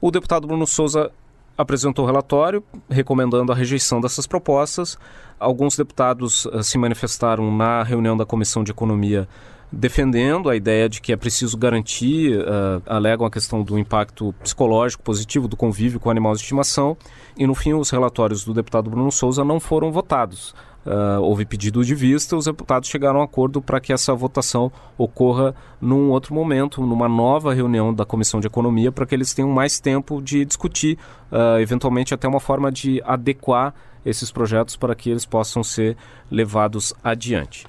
O 0.00 0.10
deputado 0.10 0.46
Bruno 0.46 0.66
Souza 0.66 1.10
apresentou 1.58 2.04
o 2.04 2.06
relatório 2.06 2.64
recomendando 2.88 3.52
a 3.52 3.54
rejeição 3.54 4.00
dessas 4.00 4.26
propostas. 4.26 4.96
Alguns 5.38 5.76
deputados 5.76 6.46
uh, 6.46 6.62
se 6.62 6.78
manifestaram 6.78 7.54
na 7.54 7.82
reunião 7.82 8.16
da 8.16 8.24
Comissão 8.24 8.64
de 8.64 8.70
Economia 8.70 9.28
defendendo 9.72 10.48
a 10.48 10.56
ideia 10.56 10.88
de 10.88 11.00
que 11.00 11.12
é 11.12 11.16
preciso 11.16 11.56
garantir, 11.56 12.36
uh, 12.40 12.82
alegam 12.86 13.24
a 13.24 13.30
questão 13.30 13.62
do 13.62 13.78
impacto 13.78 14.34
psicológico 14.42 15.02
positivo 15.02 15.46
do 15.46 15.56
convívio 15.56 16.00
com 16.00 16.10
animais 16.10 16.38
de 16.38 16.44
estimação, 16.44 16.96
e 17.36 17.46
no 17.46 17.54
fim 17.54 17.72
os 17.74 17.90
relatórios 17.90 18.44
do 18.44 18.52
deputado 18.52 18.90
Bruno 18.90 19.12
Souza 19.12 19.44
não 19.44 19.60
foram 19.60 19.92
votados. 19.92 20.54
Uh, 20.84 21.20
houve 21.20 21.44
pedido 21.44 21.84
de 21.84 21.94
vista, 21.94 22.34
os 22.34 22.46
deputados 22.46 22.88
chegaram 22.88 23.18
a 23.18 23.20
um 23.20 23.24
acordo 23.24 23.60
para 23.60 23.78
que 23.80 23.92
essa 23.92 24.14
votação 24.14 24.72
ocorra 24.96 25.54
num 25.78 26.08
outro 26.08 26.34
momento, 26.34 26.80
numa 26.80 27.08
nova 27.08 27.52
reunião 27.52 27.92
da 27.92 28.06
Comissão 28.06 28.40
de 28.40 28.46
Economia, 28.46 28.90
para 28.90 29.04
que 29.04 29.14
eles 29.14 29.34
tenham 29.34 29.50
mais 29.50 29.78
tempo 29.78 30.22
de 30.22 30.42
discutir, 30.44 30.98
uh, 31.30 31.60
eventualmente 31.60 32.14
até 32.14 32.26
uma 32.26 32.40
forma 32.40 32.72
de 32.72 33.02
adequar 33.04 33.74
esses 34.06 34.30
projetos 34.30 34.74
para 34.74 34.94
que 34.94 35.10
eles 35.10 35.26
possam 35.26 35.62
ser 35.62 35.96
levados 36.30 36.94
adiante. 37.04 37.66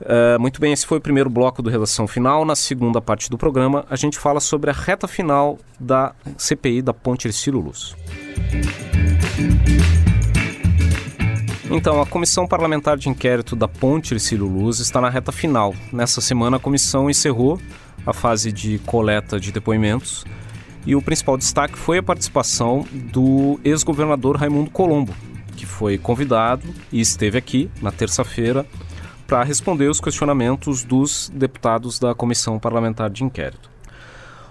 Uh, 0.00 0.38
muito 0.38 0.60
bem, 0.60 0.72
esse 0.72 0.86
foi 0.86 0.98
o 0.98 1.00
primeiro 1.00 1.30
bloco 1.30 1.62
do 1.62 1.70
Redação 1.70 2.06
Final. 2.06 2.44
Na 2.44 2.54
segunda 2.54 3.00
parte 3.00 3.28
do 3.30 3.38
programa, 3.38 3.84
a 3.90 3.96
gente 3.96 4.18
fala 4.18 4.40
sobre 4.40 4.70
a 4.70 4.72
reta 4.72 5.08
final 5.08 5.58
da 5.80 6.14
CPI 6.36 6.82
da 6.82 6.92
Ponte 6.92 7.26
Ercílio 7.26 7.60
Luz. 7.60 7.96
Então, 11.76 12.00
a 12.00 12.06
Comissão 12.06 12.48
Parlamentar 12.48 12.96
de 12.96 13.10
Inquérito 13.10 13.54
da 13.54 13.68
Ponte 13.68 14.14
Ercílio 14.14 14.46
Luz 14.46 14.80
está 14.80 14.98
na 14.98 15.10
reta 15.10 15.30
final. 15.30 15.74
Nessa 15.92 16.22
semana, 16.22 16.56
a 16.56 16.58
comissão 16.58 17.10
encerrou 17.10 17.60
a 18.06 18.14
fase 18.14 18.50
de 18.50 18.78
coleta 18.78 19.38
de 19.38 19.52
depoimentos 19.52 20.24
e 20.86 20.96
o 20.96 21.02
principal 21.02 21.36
destaque 21.36 21.76
foi 21.76 21.98
a 21.98 22.02
participação 22.02 22.86
do 23.12 23.60
ex-governador 23.62 24.36
Raimundo 24.36 24.70
Colombo, 24.70 25.14
que 25.54 25.66
foi 25.66 25.98
convidado 25.98 26.66
e 26.90 26.98
esteve 26.98 27.36
aqui 27.36 27.70
na 27.82 27.92
terça-feira 27.92 28.64
para 29.26 29.44
responder 29.44 29.90
os 29.90 30.00
questionamentos 30.00 30.82
dos 30.82 31.30
deputados 31.34 31.98
da 31.98 32.14
Comissão 32.14 32.58
Parlamentar 32.58 33.10
de 33.10 33.22
Inquérito. 33.22 33.75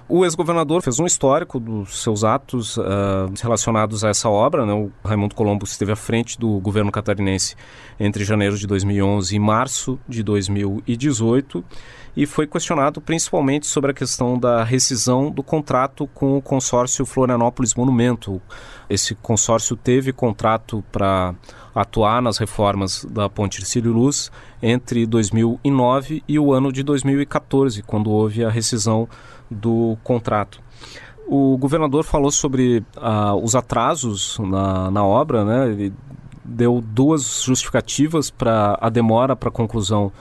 O 0.07 0.23
ex-governador 0.23 0.83
fez 0.83 0.99
um 0.99 1.05
histórico 1.07 1.59
dos 1.59 2.03
seus 2.03 2.23
atos 2.23 2.77
uh, 2.77 2.83
relacionados 3.41 4.03
a 4.03 4.09
essa 4.09 4.29
obra. 4.29 4.63
Né? 4.63 4.71
O 4.71 4.91
Raimundo 5.03 5.33
Colombo 5.33 5.65
esteve 5.65 5.91
à 5.91 5.95
frente 5.95 6.39
do 6.39 6.59
governo 6.59 6.91
catarinense 6.91 7.55
entre 7.99 8.23
janeiro 8.23 8.55
de 8.55 8.67
2011 8.67 9.35
e 9.35 9.39
março 9.39 9.99
de 10.07 10.21
2018 10.21 11.65
e 12.15 12.25
foi 12.27 12.45
questionado 12.45 13.01
principalmente 13.01 13.65
sobre 13.65 13.91
a 13.91 13.93
questão 13.93 14.37
da 14.37 14.63
rescisão 14.63 15.31
do 15.31 15.41
contrato 15.41 16.07
com 16.13 16.37
o 16.37 16.41
consórcio 16.41 17.03
Florianópolis 17.03 17.73
Monumento. 17.73 18.39
Esse 18.89 19.15
consórcio 19.15 19.75
teve 19.75 20.13
contrato 20.13 20.83
para 20.91 21.33
atuar 21.73 22.21
nas 22.21 22.37
reformas 22.37 23.05
da 23.09 23.27
Ponte 23.27 23.59
Ercílio 23.59 23.91
Luz 23.91 24.31
entre 24.61 25.05
2009 25.05 26.23
e 26.25 26.39
o 26.39 26.53
ano 26.53 26.71
de 26.71 26.83
2014, 26.83 27.83
quando 27.83 28.09
houve 28.09 28.45
a 28.45 28.49
rescisão 28.49 29.09
do 29.49 29.97
contrato. 30.03 30.59
O 31.27 31.57
governador 31.57 32.03
falou 32.03 32.29
sobre 32.29 32.83
uh, 32.97 33.35
os 33.43 33.55
atrasos 33.55 34.37
na, 34.39 34.91
na 34.91 35.03
obra, 35.03 35.43
né? 35.43 35.69
Ele 35.69 35.93
deu 36.43 36.83
duas 36.85 37.41
justificativas 37.43 38.29
para 38.29 38.77
a 38.79 38.89
demora 38.89 39.35
para 39.35 39.49
a 39.49 39.51
conclusão 39.51 40.11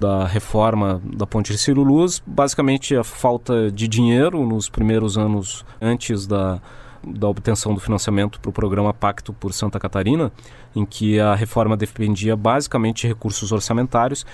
da 0.00 0.26
reforma 0.26 1.00
da 1.04 1.26
Ponte 1.26 1.56
Ciro 1.56 1.82
Luz, 1.82 2.22
basicamente 2.26 2.96
a 2.96 3.04
falta 3.04 3.70
de 3.70 3.86
dinheiro 3.86 4.44
nos 4.46 4.68
primeiros 4.68 5.18
anos 5.18 5.64
antes 5.80 6.26
da, 6.26 6.60
da 7.02 7.28
obtenção 7.28 7.74
do 7.74 7.80
financiamento 7.80 8.40
para 8.40 8.50
o 8.50 8.52
programa 8.52 8.92
Pacto 8.92 9.32
por 9.32 9.52
Santa 9.52 9.78
Catarina, 9.78 10.30
em 10.74 10.84
que 10.84 11.18
a 11.18 11.34
reforma 11.34 11.76
dependia 11.76 12.36
basicamente 12.36 13.02
de 13.02 13.08
recursos 13.08 13.52
orçamentários, 13.52 14.24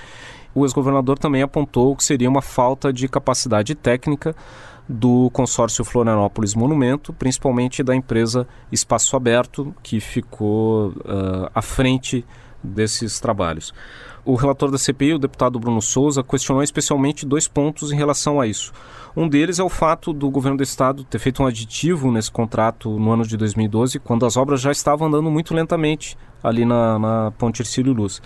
o 0.55 0.65
ex-governador 0.65 1.19
também 1.19 1.43
apontou 1.43 1.95
que 1.95 2.03
seria 2.03 2.29
uma 2.29 2.43
falta 2.43 2.93
de 2.93 3.07
capacidade 3.09 3.75
técnica 3.75 4.35
do 4.89 5.29
consórcio 5.31 5.85
Florianópolis 5.85 6.55
Monumento, 6.55 7.13
principalmente 7.13 7.83
da 7.83 7.95
empresa 7.95 8.47
Espaço 8.71 9.17
Aberto, 9.17 9.75
que 9.83 10.01
ficou 10.01 10.89
uh, 10.89 11.51
à 11.55 11.61
frente 11.61 12.25
desses 12.63 13.21
trabalhos. 13.21 13.73
O 14.25 14.35
relator 14.35 14.71
da 14.71 14.79
CPI, 14.79 15.15
o 15.15 15.19
deputado 15.19 15.59
Bruno 15.59 15.81
Souza, 15.81 16.23
questionou 16.23 16.63
especialmente 16.63 17.25
dois 17.25 17.47
pontos 17.47 17.93
em 17.93 17.97
relação 17.97 18.41
a 18.41 18.47
isso. 18.47 18.73
Um 19.17 19.29
deles 19.29 19.59
é 19.59 19.63
o 19.63 19.69
fato 19.69 20.13
do 20.13 20.29
governo 20.29 20.59
do 20.59 20.63
estado 20.63 21.05
ter 21.05 21.19
feito 21.19 21.43
um 21.43 21.47
aditivo 21.47 22.11
nesse 22.11 22.31
contrato 22.31 22.91
no 22.99 23.13
ano 23.13 23.25
de 23.25 23.37
2012, 23.37 24.01
quando 24.01 24.27
as 24.27 24.37
obras 24.37 24.61
já 24.61 24.73
estavam 24.73 25.07
andando 25.09 25.31
muito 25.31 25.55
lentamente 25.55 26.19
ali 26.43 26.65
na, 26.65 26.99
na 26.99 27.31
Ponte 27.39 27.63
Ercílio 27.63 27.93
Luz. 27.93 28.21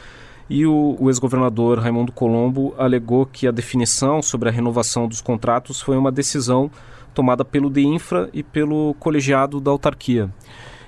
E 0.48 0.66
o, 0.66 0.96
o 0.98 1.08
ex-governador 1.08 1.78
Raimundo 1.78 2.10
Colombo 2.10 2.74
alegou 2.76 3.24
que 3.24 3.46
a 3.46 3.52
definição 3.52 4.20
sobre 4.20 4.48
a 4.48 4.52
renovação 4.52 5.06
dos 5.06 5.20
contratos 5.20 5.80
foi 5.80 5.96
uma 5.96 6.10
decisão 6.10 6.70
tomada 7.14 7.44
pelo 7.44 7.70
DEINFRA 7.70 8.28
e 8.32 8.42
pelo 8.42 8.94
colegiado 8.98 9.60
da 9.60 9.70
autarquia. 9.70 10.28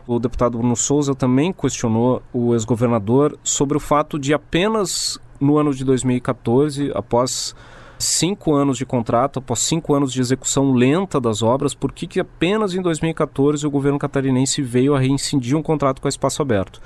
O 0.06 0.18
deputado 0.18 0.59
Bruno 0.59 0.75
Souza 0.75 1.14
também 1.14 1.52
questionou 1.52 2.23
o 2.32 2.54
ex-governador 2.54 3.38
sobre 3.44 3.76
o 3.76 3.80
fato 3.80 4.18
de 4.18 4.35
apenas 4.35 5.18
no 5.40 5.59
ano 5.59 5.73
de 5.73 5.85
2014, 5.85 6.90
após 6.94 7.54
cinco 7.99 8.54
anos 8.54 8.78
de 8.78 8.85
contrato, 8.85 9.38
após 9.38 9.61
cinco 9.61 9.94
anos 9.94 10.12
de 10.12 10.21
execução 10.21 10.73
lenta 10.73 11.21
das 11.21 11.42
obras, 11.42 11.73
por 11.73 11.92
que, 11.92 12.06
que 12.06 12.21
apenas 12.21 12.75
em 12.75 12.82
2014 12.82 13.64
o 13.64 13.71
governo 13.71 13.99
catarinense 13.99 14.61
veio 14.61 14.94
a 14.94 14.99
reincidir 14.99 15.56
um 15.56 15.62
contrato 15.62 16.00
com 16.00 16.09
a 16.09 16.11
Espaço 16.11 16.42
Aberto? 16.42 16.80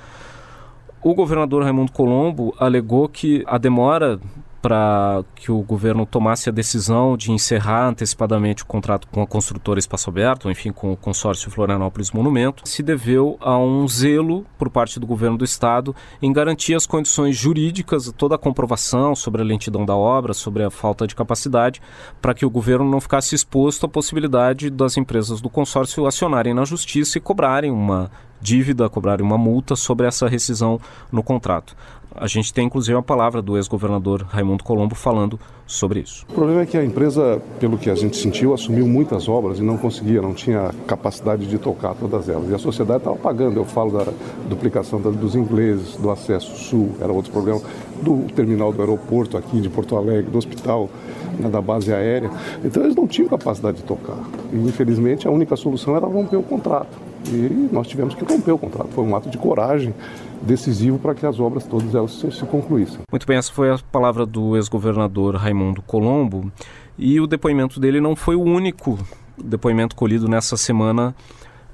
O 1.01 1.15
governador 1.15 1.63
Raimundo 1.63 1.91
Colombo 1.91 2.53
alegou 2.59 3.07
que 3.09 3.43
a 3.47 3.57
demora 3.57 4.19
para 4.61 5.23
que 5.35 5.51
o 5.51 5.61
governo 5.61 6.05
tomasse 6.05 6.49
a 6.49 6.51
decisão 6.51 7.15
de 7.15 7.31
encerrar 7.31 7.87
antecipadamente 7.87 8.63
o 8.63 8.65
contrato 8.65 9.07
com 9.07 9.21
a 9.21 9.27
construtora 9.27 9.79
Espaço 9.79 10.09
Aberto, 10.09 10.49
enfim, 10.49 10.71
com 10.71 10.91
o 10.91 10.97
consórcio 10.97 11.51
Florianópolis 11.51 12.11
Monumento, 12.11 12.67
se 12.67 12.81
deveu 12.81 13.37
a 13.39 13.57
um 13.57 13.87
zelo 13.87 14.45
por 14.57 14.69
parte 14.69 14.99
do 14.99 15.07
governo 15.07 15.37
do 15.37 15.45
estado 15.45 15.95
em 16.21 16.33
garantir 16.33 16.73
as 16.73 16.85
condições 16.85 17.35
jurídicas, 17.35 18.11
toda 18.17 18.35
a 18.35 18.39
comprovação 18.39 19.15
sobre 19.15 19.41
a 19.41 19.45
lentidão 19.45 19.85
da 19.85 19.95
obra, 19.95 20.33
sobre 20.33 20.63
a 20.63 20.69
falta 20.69 21.05
de 21.05 21.15
capacidade, 21.15 21.81
para 22.21 22.33
que 22.33 22.45
o 22.45 22.49
governo 22.49 22.89
não 22.89 22.99
ficasse 22.99 23.35
exposto 23.35 23.85
à 23.85 23.89
possibilidade 23.89 24.69
das 24.69 24.97
empresas 24.97 25.41
do 25.41 25.49
consórcio 25.49 26.05
acionarem 26.05 26.53
na 26.53 26.65
justiça 26.65 27.17
e 27.17 27.21
cobrarem 27.21 27.71
uma 27.71 28.09
dívida, 28.41 28.89
cobrarem 28.89 29.25
uma 29.25 29.37
multa 29.37 29.75
sobre 29.75 30.07
essa 30.07 30.27
rescisão 30.27 30.79
no 31.11 31.23
contrato. 31.23 31.75
A 32.19 32.25
gente 32.25 32.51
tem 32.51 32.65
inclusive 32.65 32.97
a 32.97 33.01
palavra 33.01 33.43
do 33.43 33.57
ex-governador 33.57 34.25
Raimundo 34.27 34.63
Colombo 34.63 34.95
falando 34.95 35.39
sobre 35.67 35.99
isso. 35.99 36.25
O 36.27 36.33
problema 36.33 36.61
é 36.61 36.65
que 36.65 36.75
a 36.75 36.83
empresa, 36.83 37.39
pelo 37.59 37.77
que 37.77 37.91
a 37.91 37.95
gente 37.95 38.17
sentiu, 38.17 38.55
assumiu 38.55 38.87
muitas 38.87 39.29
obras 39.29 39.59
e 39.59 39.61
não 39.61 39.77
conseguia, 39.77 40.19
não 40.19 40.33
tinha 40.33 40.71
capacidade 40.87 41.45
de 41.45 41.59
tocar 41.59 41.93
todas 41.93 42.27
elas. 42.27 42.49
E 42.49 42.55
a 42.55 42.57
sociedade 42.57 43.01
estava 43.01 43.15
pagando, 43.17 43.57
eu 43.57 43.65
falo 43.65 43.91
da 43.91 44.11
duplicação 44.49 44.99
dos 44.99 45.35
ingleses, 45.35 45.95
do 45.97 46.09
acesso 46.09 46.57
sul, 46.57 46.89
era 46.99 47.13
outro 47.13 47.31
problema, 47.31 47.61
do 48.01 48.23
terminal 48.33 48.73
do 48.73 48.81
aeroporto 48.81 49.37
aqui 49.37 49.61
de 49.61 49.69
Porto 49.69 49.95
Alegre, 49.95 50.31
do 50.31 50.39
hospital, 50.39 50.89
né, 51.37 51.47
da 51.49 51.61
base 51.61 51.93
aérea. 51.93 52.31
Então 52.65 52.81
eles 52.81 52.95
não 52.95 53.05
tinham 53.05 53.29
capacidade 53.29 53.77
de 53.77 53.83
tocar. 53.83 54.17
E 54.51 54.55
infelizmente 54.55 55.27
a 55.27 55.31
única 55.31 55.55
solução 55.55 55.95
era 55.95 56.07
romper 56.07 56.37
o 56.37 56.43
contrato. 56.43 56.97
E 57.27 57.69
nós 57.71 57.87
tivemos 57.87 58.15
que 58.15 58.23
romper 58.23 58.51
o 58.51 58.57
contrato. 58.57 58.89
Foi 58.89 59.03
um 59.03 59.15
ato 59.15 59.29
de 59.29 59.37
coragem 59.37 59.93
decisivo 60.41 60.99
para 60.99 61.13
que 61.13 61.25
as 61.25 61.39
obras 61.39 61.65
todas 61.65 61.93
elas 61.93 62.11
se, 62.11 62.31
se 62.31 62.45
concluíssem. 62.45 62.99
Muito 63.11 63.27
bem, 63.27 63.37
essa 63.37 63.51
foi 63.51 63.69
a 63.69 63.77
palavra 63.91 64.25
do 64.25 64.55
ex-governador 64.55 65.35
Raimundo 65.35 65.81
Colombo. 65.81 66.51
E 66.97 67.19
o 67.19 67.27
depoimento 67.27 67.79
dele 67.79 68.01
não 68.01 68.15
foi 68.15 68.35
o 68.35 68.41
único 68.41 68.97
depoimento 69.37 69.95
colhido 69.95 70.27
nessa 70.27 70.57
semana 70.57 71.15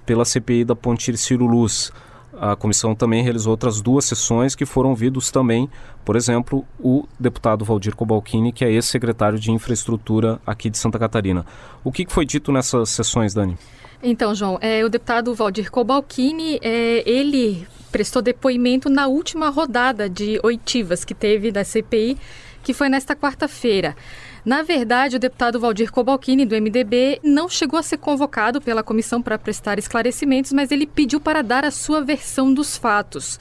pela 0.05 0.25
CPI 0.25 0.65
da 0.65 0.75
Ponte 0.75 1.15
Ciro 1.17 1.45
Luz. 1.45 1.91
A 2.39 2.55
comissão 2.55 2.95
também 2.95 3.23
realizou 3.23 3.51
outras 3.51 3.79
duas 3.79 4.05
sessões 4.05 4.55
que 4.55 4.65
foram 4.65 4.89
ouvidos 4.89 5.29
também, 5.29 5.69
por 6.03 6.15
exemplo, 6.15 6.65
o 6.79 7.07
deputado 7.19 7.63
Valdir 7.63 7.95
Cobalcini, 7.95 8.51
que 8.51 8.65
é 8.65 8.71
ex-secretário 8.71 9.39
de 9.39 9.51
Infraestrutura 9.51 10.41
aqui 10.45 10.69
de 10.69 10.77
Santa 10.77 10.97
Catarina. 10.97 11.45
O 11.83 11.91
que 11.91 12.05
foi 12.09 12.25
dito 12.25 12.51
nessas 12.51 12.89
sessões, 12.89 13.33
Dani? 13.33 13.57
Então, 14.05 14.35
João, 14.35 14.59
é, 14.59 14.83
o 14.83 14.89
deputado 14.89 15.33
Valdir 15.33 15.71
Cobalcini, 15.71 16.59
é, 16.61 17.09
ele 17.09 17.65
prestou 17.89 18.21
depoimento 18.21 18.89
na 18.89 19.07
última 19.07 19.47
rodada 19.47 20.09
de 20.09 20.41
oitivas 20.43 21.05
que 21.05 21.13
teve 21.13 21.53
da 21.53 21.63
CPI, 21.63 22.17
que 22.61 22.73
foi 22.73 22.89
nesta 22.89 23.15
quarta-feira. 23.15 23.95
Na 24.43 24.61
verdade, 24.61 25.15
o 25.15 25.19
deputado 25.19 25.57
Valdir 25.57 25.89
Cobalcini, 25.89 26.45
do 26.45 26.53
MDB, 26.53 27.21
não 27.23 27.47
chegou 27.47 27.79
a 27.79 27.83
ser 27.83 27.95
convocado 27.95 28.59
pela 28.59 28.83
comissão 28.83 29.21
para 29.21 29.39
prestar 29.39 29.79
esclarecimentos, 29.79 30.51
mas 30.51 30.69
ele 30.69 30.85
pediu 30.85 31.21
para 31.21 31.41
dar 31.41 31.63
a 31.63 31.71
sua 31.71 32.01
versão 32.01 32.53
dos 32.53 32.75
fatos. 32.75 33.39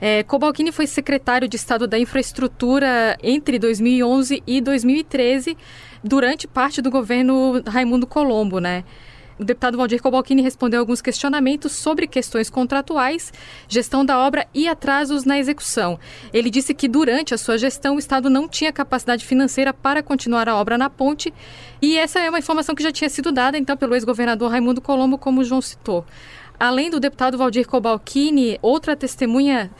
É, 0.00 0.24
Cobalcini 0.24 0.72
foi 0.72 0.88
secretário 0.88 1.46
de 1.46 1.54
Estado 1.54 1.86
da 1.86 1.96
Infraestrutura 1.96 3.16
entre 3.22 3.60
2011 3.60 4.42
e 4.44 4.60
2013, 4.60 5.56
durante 6.02 6.48
parte 6.48 6.82
do 6.82 6.90
governo 6.90 7.62
Raimundo 7.64 8.08
Colombo, 8.08 8.58
né? 8.58 8.82
O 9.40 9.44
deputado 9.44 9.78
Valdir 9.78 10.02
Cobalcini 10.02 10.42
respondeu 10.42 10.80
alguns 10.80 11.00
questionamentos 11.00 11.72
sobre 11.72 12.06
questões 12.06 12.50
contratuais, 12.50 13.32
gestão 13.66 14.04
da 14.04 14.18
obra 14.18 14.46
e 14.52 14.68
atrasos 14.68 15.24
na 15.24 15.38
execução. 15.38 15.98
Ele 16.30 16.50
disse 16.50 16.74
que 16.74 16.86
durante 16.86 17.32
a 17.32 17.38
sua 17.38 17.56
gestão 17.56 17.96
o 17.96 17.98
Estado 17.98 18.28
não 18.28 18.46
tinha 18.46 18.70
capacidade 18.70 19.24
financeira 19.24 19.72
para 19.72 20.02
continuar 20.02 20.46
a 20.46 20.56
obra 20.56 20.76
na 20.76 20.90
ponte, 20.90 21.32
e 21.80 21.96
essa 21.96 22.20
é 22.20 22.28
uma 22.28 22.38
informação 22.38 22.74
que 22.74 22.82
já 22.82 22.92
tinha 22.92 23.08
sido 23.08 23.32
dada 23.32 23.56
então 23.56 23.78
pelo 23.78 23.94
ex-governador 23.94 24.50
Raimundo 24.50 24.82
Colombo, 24.82 25.16
como 25.16 25.40
o 25.40 25.44
João 25.44 25.62
citou. 25.62 26.04
Além 26.58 26.90
do 26.90 27.00
deputado 27.00 27.38
Valdir 27.38 27.66
Cobalcini, 27.66 28.58
outra 28.60 28.94
testemunha 28.94 29.70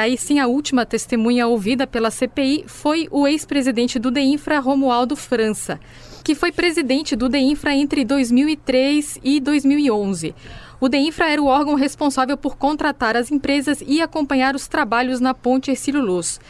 aí 0.00 0.16
sim 0.16 0.38
a 0.38 0.46
última 0.46 0.84
testemunha 0.84 1.46
ouvida 1.46 1.86
pela 1.86 2.10
CPI 2.10 2.64
foi 2.66 3.08
o 3.10 3.26
ex-presidente 3.26 3.98
do 3.98 4.10
DEINFRA, 4.10 4.58
Romualdo 4.58 5.16
França 5.16 5.78
que 6.24 6.34
foi 6.34 6.50
presidente 6.50 7.14
do 7.14 7.28
DEINFRA 7.28 7.74
entre 7.74 8.02
2003 8.02 9.18
e 9.22 9.38
2011. 9.38 10.34
O 10.80 10.88
DEINFRA 10.88 11.28
era 11.30 11.42
o 11.42 11.46
órgão 11.46 11.74
responsável 11.74 12.34
por 12.34 12.56
contratar 12.56 13.14
as 13.14 13.30
empresas 13.30 13.84
e 13.86 14.00
acompanhar 14.00 14.56
os 14.56 14.66
trabalhos 14.66 15.20
na 15.20 15.34
ponte 15.34 15.70
Ercílio 15.70 16.00
Luz. 16.00 16.40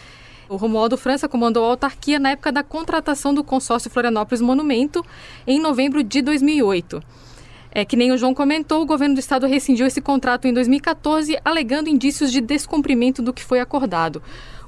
O 0.49 0.55
Romualdo 0.55 0.97
França 0.97 1.29
comandou 1.29 1.65
a 1.65 1.71
autarquia 1.71 2.21
na 2.21 2.31
época 2.31 2.53
da 2.53 2.63
contratação 2.63 3.35
do 3.35 3.43
consórcio 3.43 3.91
Florianópolis 3.91 4.41
Monumento, 4.41 5.05
em 5.45 5.59
novembro 5.59 6.05
de 6.05 6.23
2008. 6.23 7.03
É 7.75 7.85
que 7.85 7.97
nem 7.97 8.13
o 8.13 8.17
João 8.17 8.33
comentou, 8.33 8.83
o 8.83 8.87
governo 8.87 9.17
do 9.17 9.19
estado 9.19 9.49
rescindiu 9.49 9.85
esse 9.85 10.01
contrato 10.01 10.47
em 10.47 10.53
2014, 10.53 11.37
alegando 11.45 11.91
indícios 11.91 12.31
de 12.31 12.41
descumprimento 12.41 13.21
do 13.21 13.33
que 13.33 13.43
foi 13.43 13.59
acordado. 13.59 14.23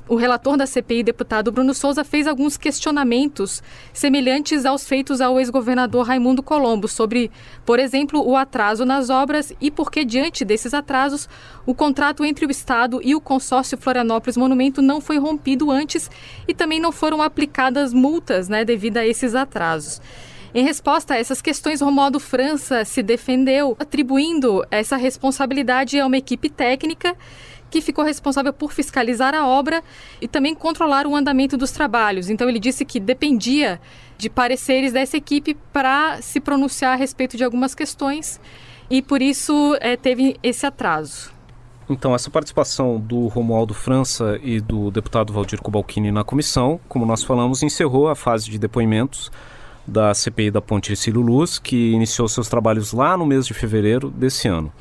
O 0.08 0.16
relator 0.16 0.56
da 0.56 0.66
CPI, 0.66 1.04
deputado 1.04 1.52
Bruno 1.52 1.72
Souza, 1.72 2.04
fez 2.04 2.26
alguns 2.26 2.56
questionamentos 2.56 3.62
semelhantes 3.92 4.64
aos 4.64 4.86
feitos 4.86 5.20
ao 5.20 5.38
ex-governador 5.38 6.06
Raimundo 6.06 6.42
Colombo 6.42 6.88
sobre, 6.88 7.30
por 7.64 7.78
exemplo, 7.78 8.24
o 8.24 8.36
atraso 8.36 8.84
nas 8.84 9.08
obras 9.08 9.52
e 9.60 9.70
por 9.70 9.90
que, 9.90 10.04
diante 10.04 10.44
desses 10.44 10.74
atrasos, 10.74 11.28
o 11.64 11.74
contrato 11.74 12.24
entre 12.24 12.44
o 12.44 12.50
Estado 12.50 13.00
e 13.04 13.14
o 13.14 13.20
consórcio 13.20 13.78
Florianópolis 13.78 14.36
Monumento 14.36 14.82
não 14.82 15.00
foi 15.00 15.18
rompido 15.18 15.70
antes 15.70 16.10
e 16.46 16.54
também 16.54 16.80
não 16.80 16.90
foram 16.90 17.22
aplicadas 17.22 17.92
multas 17.92 18.48
né, 18.48 18.64
devido 18.64 18.98
a 18.98 19.06
esses 19.06 19.34
atrasos. 19.34 20.00
Em 20.56 20.64
resposta 20.64 21.12
a 21.12 21.18
essas 21.18 21.42
questões, 21.42 21.82
Romualdo 21.82 22.18
França 22.18 22.82
se 22.82 23.02
defendeu, 23.02 23.76
atribuindo 23.78 24.64
essa 24.70 24.96
responsabilidade 24.96 26.00
a 26.00 26.06
uma 26.06 26.16
equipe 26.16 26.48
técnica 26.48 27.14
que 27.68 27.82
ficou 27.82 28.02
responsável 28.02 28.54
por 28.54 28.72
fiscalizar 28.72 29.34
a 29.34 29.46
obra 29.46 29.84
e 30.18 30.26
também 30.26 30.54
controlar 30.54 31.06
o 31.06 31.14
andamento 31.14 31.58
dos 31.58 31.72
trabalhos. 31.72 32.30
Então 32.30 32.48
ele 32.48 32.58
disse 32.58 32.86
que 32.86 32.98
dependia 32.98 33.78
de 34.16 34.30
pareceres 34.30 34.94
dessa 34.94 35.18
equipe 35.18 35.54
para 35.74 36.22
se 36.22 36.40
pronunciar 36.40 36.94
a 36.94 36.96
respeito 36.96 37.36
de 37.36 37.44
algumas 37.44 37.74
questões 37.74 38.40
e 38.88 39.02
por 39.02 39.20
isso 39.20 39.76
é, 39.82 39.94
teve 39.94 40.38
esse 40.42 40.64
atraso. 40.64 41.34
Então, 41.86 42.14
essa 42.14 42.30
participação 42.30 42.98
do 42.98 43.26
Romualdo 43.26 43.74
França 43.74 44.40
e 44.42 44.58
do 44.58 44.90
deputado 44.90 45.34
Valdir 45.34 45.60
Cobalcini 45.60 46.10
na 46.10 46.24
comissão, 46.24 46.80
como 46.88 47.04
nós 47.04 47.22
falamos, 47.22 47.62
encerrou 47.62 48.08
a 48.08 48.16
fase 48.16 48.50
de 48.50 48.58
depoimentos 48.58 49.30
da 49.86 50.12
CPI 50.12 50.50
da 50.50 50.60
Ponte 50.60 50.92
Ercílio 50.92 51.20
Luz, 51.20 51.58
que 51.58 51.92
iniciou 51.92 52.28
seus 52.28 52.48
trabalhos 52.48 52.92
lá 52.92 53.16
no 53.16 53.24
mês 53.24 53.46
de 53.46 53.54
fevereiro 53.54 54.10
desse 54.10 54.48
ano. 54.48 54.72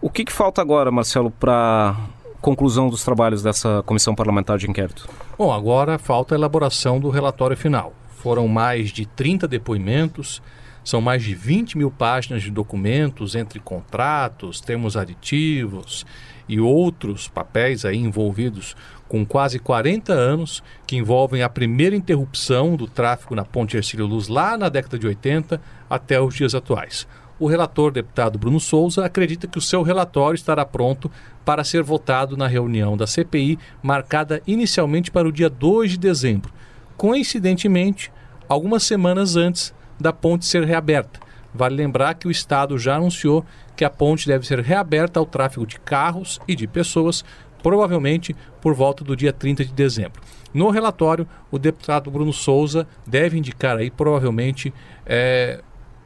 O 0.00 0.10
que, 0.10 0.24
que 0.24 0.32
falta 0.32 0.60
agora, 0.60 0.90
Marcelo, 0.90 1.30
para 1.30 1.96
conclusão 2.40 2.88
dos 2.88 3.04
trabalhos 3.04 3.42
dessa 3.42 3.82
comissão 3.86 4.14
parlamentar 4.14 4.58
de 4.58 4.68
inquérito? 4.68 5.08
Bom, 5.38 5.52
agora 5.52 5.98
falta 5.98 6.34
a 6.34 6.38
elaboração 6.38 6.98
do 6.98 7.08
relatório 7.08 7.56
final. 7.56 7.92
Foram 8.18 8.48
mais 8.48 8.90
de 8.90 9.06
30 9.06 9.46
depoimentos, 9.48 10.42
são 10.84 11.00
mais 11.00 11.22
de 11.22 11.34
20 11.34 11.78
mil 11.78 11.90
páginas 11.90 12.42
de 12.42 12.50
documentos 12.50 13.34
entre 13.34 13.60
contratos, 13.60 14.60
termos 14.60 14.96
aditivos 14.96 16.04
e 16.48 16.58
outros 16.60 17.28
papéis 17.28 17.84
aí 17.84 17.96
envolvidos 17.96 18.76
com 19.08 19.24
quase 19.26 19.58
40 19.58 20.12
anos, 20.12 20.62
que 20.86 20.96
envolvem 20.96 21.42
a 21.42 21.48
primeira 21.48 21.94
interrupção 21.94 22.76
do 22.76 22.86
tráfego 22.86 23.34
na 23.34 23.44
Ponte 23.44 23.76
Ercílio 23.76 24.06
Luz 24.06 24.26
lá 24.28 24.56
na 24.56 24.68
década 24.68 24.98
de 24.98 25.06
80 25.06 25.60
até 25.88 26.20
os 26.20 26.34
dias 26.34 26.54
atuais. 26.54 27.06
O 27.38 27.46
relator, 27.46 27.90
deputado 27.90 28.38
Bruno 28.38 28.60
Souza, 28.60 29.04
acredita 29.04 29.46
que 29.46 29.58
o 29.58 29.60
seu 29.60 29.82
relatório 29.82 30.36
estará 30.36 30.64
pronto 30.64 31.10
para 31.44 31.64
ser 31.64 31.82
votado 31.82 32.36
na 32.36 32.46
reunião 32.46 32.96
da 32.96 33.06
CPI, 33.06 33.58
marcada 33.82 34.40
inicialmente 34.46 35.10
para 35.10 35.28
o 35.28 35.32
dia 35.32 35.50
2 35.50 35.92
de 35.92 35.98
dezembro. 35.98 36.52
Coincidentemente, 36.96 38.12
algumas 38.48 38.84
semanas 38.84 39.36
antes 39.36 39.74
da 40.02 40.12
ponte 40.12 40.44
ser 40.44 40.64
reaberta. 40.64 41.20
Vale 41.54 41.76
lembrar 41.76 42.14
que 42.14 42.26
o 42.26 42.30
Estado 42.30 42.78
já 42.78 42.96
anunciou 42.96 43.44
que 43.76 43.84
a 43.84 43.90
ponte 43.90 44.26
deve 44.26 44.46
ser 44.46 44.60
reaberta 44.60 45.20
ao 45.20 45.26
tráfego 45.26 45.66
de 45.66 45.78
carros 45.80 46.40
e 46.48 46.54
de 46.54 46.66
pessoas, 46.66 47.24
provavelmente 47.62 48.34
por 48.60 48.74
volta 48.74 49.04
do 49.04 49.16
dia 49.16 49.32
30 49.32 49.64
de 49.64 49.72
dezembro. 49.72 50.20
No 50.52 50.70
relatório, 50.70 51.26
o 51.50 51.58
deputado 51.58 52.10
Bruno 52.10 52.32
Souza 52.32 52.86
deve 53.06 53.38
indicar 53.38 53.76
aí, 53.76 53.90
provavelmente, 53.90 54.72
é, 55.06 55.62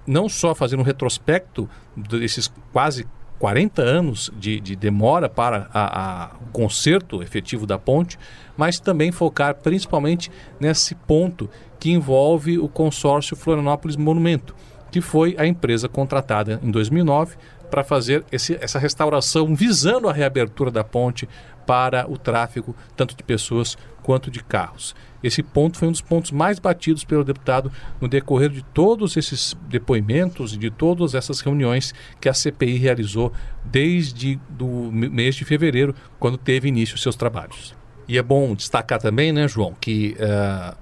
não 0.07 0.29
só 0.29 0.55
fazer 0.55 0.77
um 0.79 0.83
retrospecto 0.83 1.69
desses 1.97 2.53
quase 2.73 3.07
40 3.39 3.83
anos 3.83 4.31
de, 4.39 4.61
de 4.61 4.75
demora 4.75 5.29
para 5.29 6.31
o 6.41 6.51
conserto 6.53 7.23
efetivo 7.23 7.67
da 7.67 7.79
ponte, 7.79 8.19
mas 8.57 8.81
também 8.81 9.13
focar 9.13 9.55
principalmente 9.57 10.31
nesse 10.59 10.95
ponto 10.95 11.49
que 11.79 11.91
envolve 11.91 12.59
o 12.59 12.69
consórcio 12.69 13.37
Florianópolis 13.37 13.97
Monumento, 13.97 14.55
que 14.91 15.01
foi 15.01 15.35
a 15.39 15.47
empresa 15.47 15.89
contratada 15.89 16.61
em 16.63 16.71
2009 16.71 17.37
para 17.71 17.85
fazer 17.85 18.25
esse, 18.31 18.57
essa 18.61 18.79
restauração 18.79 19.55
visando 19.55 20.09
a 20.09 20.13
reabertura 20.13 20.71
da 20.71 20.85
ponte 20.85 21.29
para 21.67 22.11
o 22.11 22.17
tráfego 22.17 22.75
tanto 22.97 23.17
de 23.17 23.23
pessoas 23.23 23.77
quanto 24.03 24.31
de 24.31 24.43
carros. 24.43 24.95
Esse 25.23 25.43
ponto 25.43 25.77
foi 25.77 25.89
um 25.89 25.93
dos 25.93 26.01
pontos 26.01 26.31
mais 26.31 26.61
batidos 26.61 27.03
pelo 27.03 27.25
deputado 27.25 27.73
no 28.01 28.07
decorrer 28.07 28.49
de 28.49 28.63
todos 28.63 29.17
esses 29.17 29.57
depoimentos 29.69 30.55
e 30.55 30.57
de 30.57 30.71
todas 30.71 31.15
essas 31.15 31.41
reuniões 31.41 31.93
que 32.21 32.29
a 32.29 32.35
CPI 32.35 32.77
realizou 32.77 33.33
desde 33.65 34.39
o 34.61 34.91
mês 34.93 35.35
de 35.35 35.45
fevereiro, 35.45 35.95
quando 36.21 36.39
teve 36.39 36.69
início 36.69 36.97
seus 36.97 37.17
trabalhos. 37.17 37.75
E 38.07 38.17
é 38.17 38.23
bom 38.23 38.55
destacar 38.55 39.01
também, 39.01 39.33
né, 39.33 39.49
João, 39.49 39.75
que 39.81 40.17
uh, 40.21 40.77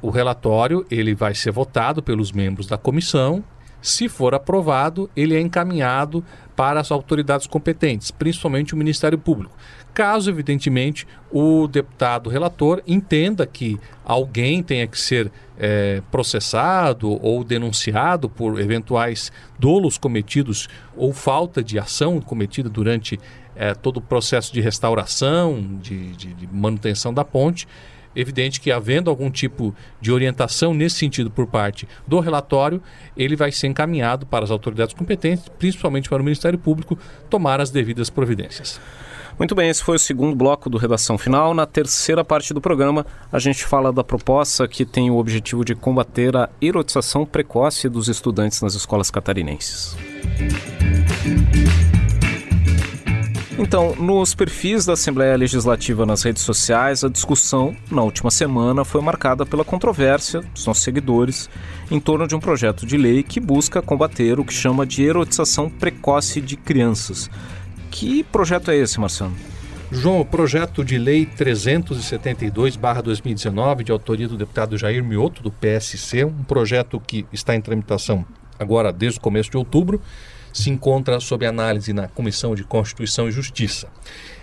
o 0.00 0.08
relatório 0.08 0.86
ele 0.90 1.14
vai 1.14 1.34
ser 1.34 1.50
votado 1.50 2.02
pelos 2.02 2.32
membros 2.32 2.66
da 2.66 2.78
comissão. 2.78 3.44
Se 3.82 4.08
for 4.08 4.34
aprovado, 4.34 5.10
ele 5.14 5.36
é 5.36 5.40
encaminhado 5.40 6.24
para 6.62 6.78
as 6.78 6.92
autoridades 6.92 7.48
competentes, 7.48 8.12
principalmente 8.12 8.72
o 8.72 8.76
Ministério 8.76 9.18
Público. 9.18 9.52
Caso, 9.92 10.30
evidentemente, 10.30 11.08
o 11.28 11.66
deputado 11.66 12.30
relator 12.30 12.80
entenda 12.86 13.44
que 13.44 13.80
alguém 14.04 14.62
tenha 14.62 14.86
que 14.86 14.96
ser 14.96 15.28
é, 15.58 16.00
processado 16.08 17.18
ou 17.20 17.42
denunciado 17.42 18.28
por 18.28 18.60
eventuais 18.60 19.32
dolos 19.58 19.98
cometidos 19.98 20.68
ou 20.96 21.12
falta 21.12 21.64
de 21.64 21.80
ação 21.80 22.20
cometida 22.20 22.68
durante 22.68 23.18
é, 23.56 23.74
todo 23.74 23.96
o 23.96 24.00
processo 24.00 24.52
de 24.52 24.60
restauração, 24.60 25.80
de, 25.82 26.12
de, 26.12 26.32
de 26.32 26.46
manutenção 26.46 27.12
da 27.12 27.24
ponte, 27.24 27.66
evidente 28.14 28.60
que 28.60 28.70
havendo 28.70 29.10
algum 29.10 29.30
tipo 29.30 29.74
de 30.00 30.12
orientação 30.12 30.74
nesse 30.74 30.96
sentido 30.96 31.30
por 31.30 31.46
parte 31.46 31.88
do 32.06 32.20
relatório, 32.20 32.82
ele 33.16 33.36
vai 33.36 33.52
ser 33.52 33.68
encaminhado 33.68 34.26
para 34.26 34.44
as 34.44 34.50
autoridades 34.50 34.94
competentes, 34.94 35.48
principalmente 35.58 36.08
para 36.08 36.20
o 36.20 36.24
Ministério 36.24 36.58
Público, 36.58 36.98
tomar 37.28 37.60
as 37.60 37.70
devidas 37.70 38.10
providências. 38.10 38.80
Muito 39.38 39.54
bem, 39.54 39.70
esse 39.70 39.82
foi 39.82 39.96
o 39.96 39.98
segundo 39.98 40.36
bloco 40.36 40.68
do 40.68 40.76
Redação 40.76 41.16
Final. 41.16 41.54
Na 41.54 41.66
terceira 41.66 42.24
parte 42.24 42.52
do 42.52 42.60
programa, 42.60 43.06
a 43.30 43.38
gente 43.38 43.64
fala 43.64 43.92
da 43.92 44.04
proposta 44.04 44.68
que 44.68 44.84
tem 44.84 45.10
o 45.10 45.16
objetivo 45.16 45.64
de 45.64 45.74
combater 45.74 46.36
a 46.36 46.50
erotização 46.60 47.24
precoce 47.24 47.88
dos 47.88 48.08
estudantes 48.08 48.60
nas 48.60 48.74
escolas 48.74 49.10
catarinenses. 49.10 49.96
Então, 53.58 53.94
nos 53.96 54.34
perfis 54.34 54.86
da 54.86 54.94
Assembleia 54.94 55.36
Legislativa 55.36 56.06
nas 56.06 56.22
redes 56.22 56.42
sociais, 56.42 57.04
a 57.04 57.08
discussão 57.08 57.76
na 57.90 58.02
última 58.02 58.30
semana 58.30 58.82
foi 58.84 59.02
marcada 59.02 59.44
pela 59.44 59.64
controvérsia 59.64 60.40
dos 60.40 60.66
nossos 60.66 60.82
seguidores 60.82 61.50
em 61.90 62.00
torno 62.00 62.26
de 62.26 62.34
um 62.34 62.40
projeto 62.40 62.86
de 62.86 62.96
lei 62.96 63.22
que 63.22 63.38
busca 63.38 63.82
combater 63.82 64.40
o 64.40 64.44
que 64.44 64.54
chama 64.54 64.86
de 64.86 65.04
erotização 65.04 65.68
precoce 65.68 66.40
de 66.40 66.56
crianças. 66.56 67.30
Que 67.90 68.24
projeto 68.24 68.70
é 68.70 68.76
esse, 68.76 68.98
Marcelo? 68.98 69.34
João, 69.90 70.22
o 70.22 70.24
projeto 70.24 70.82
de 70.82 70.96
lei 70.96 71.26
372-2019, 71.26 73.82
de 73.82 73.92
autoria 73.92 74.26
do 74.26 74.38
deputado 74.38 74.78
Jair 74.78 75.04
Mioto, 75.04 75.42
do 75.42 75.50
PSC, 75.50 76.24
um 76.24 76.42
projeto 76.44 76.98
que 76.98 77.26
está 77.30 77.54
em 77.54 77.60
tramitação 77.60 78.24
agora 78.58 78.90
desde 78.90 79.18
o 79.18 79.22
começo 79.22 79.50
de 79.50 79.58
outubro, 79.58 80.00
se 80.52 80.70
encontra 80.70 81.18
sob 81.20 81.46
análise 81.46 81.92
na 81.92 82.08
Comissão 82.08 82.54
de 82.54 82.64
Constituição 82.64 83.28
e 83.28 83.32
Justiça. 83.32 83.88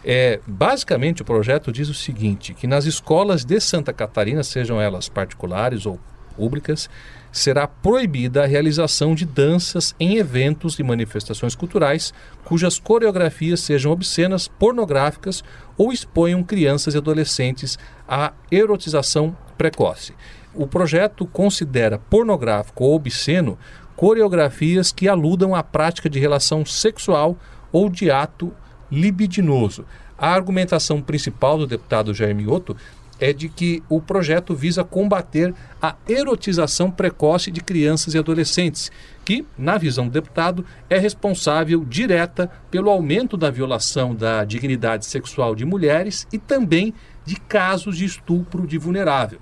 É, 0.04 0.40
basicamente, 0.48 1.22
o 1.22 1.26
projeto 1.26 1.72
diz 1.72 1.90
o 1.90 1.94
seguinte: 1.94 2.54
que 2.54 2.68
nas 2.68 2.86
escolas 2.86 3.46
de 3.46 3.60
Santa 3.60 3.94
Catarina, 3.94 4.44
sejam 4.44 4.82
elas 4.82 5.10
particulares 5.10 5.86
ou 5.86 6.00
públicas, 6.36 6.90
será 7.32 7.68
proibida 7.68 8.44
a 8.44 8.48
realização 8.48 9.14
de 9.14 9.26
danças 9.26 9.94
em 10.00 10.18
eventos 10.18 10.80
e 10.80 10.84
manifestações 10.84 11.54
culturais 11.54 12.14
cujas 12.44 12.80
coreografias 12.80 13.60
sejam 13.60 13.92
obscenas, 13.92 14.48
pornográficas 14.48 15.44
ou 15.78 15.92
exponham 15.92 16.42
crianças 16.44 16.96
e 16.96 16.98
adolescentes 16.98 17.78
à 18.08 18.34
erotização 18.50 19.36
precoce. 19.58 20.14
O 20.54 20.66
projeto 20.66 21.28
considera 21.28 22.00
pornográfico 22.00 22.84
ou 22.84 22.96
obsceno 22.96 23.58
coreografias 24.00 24.94
que 24.94 25.10
aludam 25.10 25.54
à 25.54 25.62
prática 25.62 26.10
de 26.10 26.22
relação 26.22 26.66
sexual 26.66 27.38
ou 27.70 27.90
de 27.90 28.10
ato 28.10 28.50
libidinoso. 28.90 29.84
A 30.18 30.34
argumentação 30.34 31.02
principal 31.02 31.58
do 31.58 31.68
deputado 31.68 32.14
Jair 32.14 32.34
Mioto 32.34 32.78
é 33.20 33.34
de 33.34 33.50
que 33.50 33.84
o 33.90 34.00
projeto 34.00 34.56
visa 34.56 34.86
combater 34.86 35.54
a 35.82 35.98
erotização 36.08 36.90
precoce 36.90 37.52
de 37.52 37.60
crianças 37.60 38.14
e 38.14 38.18
adolescentes, 38.18 38.90
que, 39.26 39.46
na 39.58 39.78
visão 39.78 40.06
do 40.06 40.14
deputado, 40.14 40.64
é 40.90 40.98
responsável 40.98 41.84
direta 41.84 42.50
pelo 42.72 42.90
aumento 42.90 43.36
da 43.36 43.52
violação 43.52 44.16
da 44.16 44.46
dignidade 44.46 45.06
sexual 45.06 45.54
de 45.54 45.66
mulheres 45.66 46.26
e 46.32 46.38
também 46.38 46.94
de 47.26 47.36
casos 47.36 47.98
de 47.98 48.06
estupro 48.06 48.66
de 48.66 48.78
vulnerável. 48.78 49.42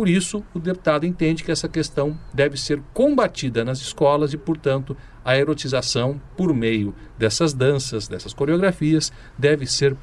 Por 0.00 0.08
isso, 0.08 0.42
o 0.54 0.58
deputado 0.58 1.04
entende 1.04 1.44
que 1.44 1.52
essa 1.52 1.68
questão 1.68 2.18
deve 2.32 2.56
ser 2.56 2.80
combatida 2.94 3.62
nas 3.66 3.82
escolas 3.82 4.32
e, 4.32 4.38
portanto, 4.38 4.96
a 5.22 5.36
erotização 5.36 6.18
por 6.38 6.54
meio 6.54 6.94
dessas 7.18 7.52
danças, 7.52 8.08
dessas 8.08 8.32
coreografias, 8.32 9.12
deve 9.36 9.66
ser 9.66 9.94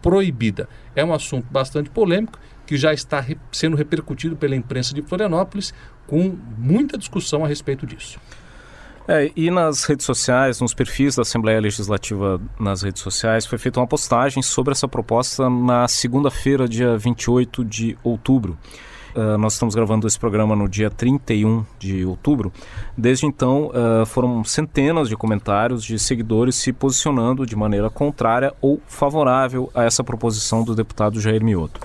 proibida. 0.00 0.66
É 0.96 1.04
um 1.04 1.12
assunto 1.12 1.46
bastante 1.50 1.90
polêmico 1.90 2.40
que 2.64 2.78
já 2.78 2.94
está 2.94 3.22
sendo 3.52 3.76
repercutido 3.76 4.34
pela 4.34 4.56
imprensa 4.56 4.94
de 4.94 5.02
Florianópolis, 5.02 5.74
com 6.06 6.38
muita 6.56 6.96
discussão 6.96 7.44
a 7.44 7.46
respeito 7.46 7.86
disso. 7.86 8.18
É, 9.06 9.30
e 9.36 9.50
nas 9.50 9.84
redes 9.84 10.06
sociais, 10.06 10.58
nos 10.58 10.72
perfis 10.72 11.16
da 11.16 11.20
Assembleia 11.20 11.60
Legislativa 11.60 12.40
nas 12.58 12.80
redes 12.80 13.02
sociais, 13.02 13.44
foi 13.44 13.58
feita 13.58 13.78
uma 13.78 13.86
postagem 13.86 14.42
sobre 14.42 14.72
essa 14.72 14.88
proposta 14.88 15.50
na 15.50 15.86
segunda-feira, 15.86 16.66
dia 16.66 16.96
28 16.96 17.62
de 17.62 17.98
outubro. 18.02 18.56
Uh, 19.14 19.38
nós 19.38 19.54
estamos 19.54 19.74
gravando 19.74 20.06
esse 20.06 20.18
programa 20.18 20.54
no 20.54 20.68
dia 20.68 20.90
31 20.90 21.64
de 21.78 22.04
outubro. 22.04 22.52
Desde 22.96 23.26
então, 23.26 23.70
uh, 23.70 24.06
foram 24.06 24.44
centenas 24.44 25.08
de 25.08 25.16
comentários 25.16 25.84
de 25.84 25.98
seguidores 25.98 26.56
se 26.56 26.72
posicionando 26.72 27.46
de 27.46 27.56
maneira 27.56 27.90
contrária 27.90 28.52
ou 28.60 28.80
favorável 28.86 29.70
a 29.74 29.84
essa 29.84 30.04
proposição 30.04 30.64
do 30.64 30.74
deputado 30.74 31.20
Jair 31.20 31.44
Mioto. 31.44 31.80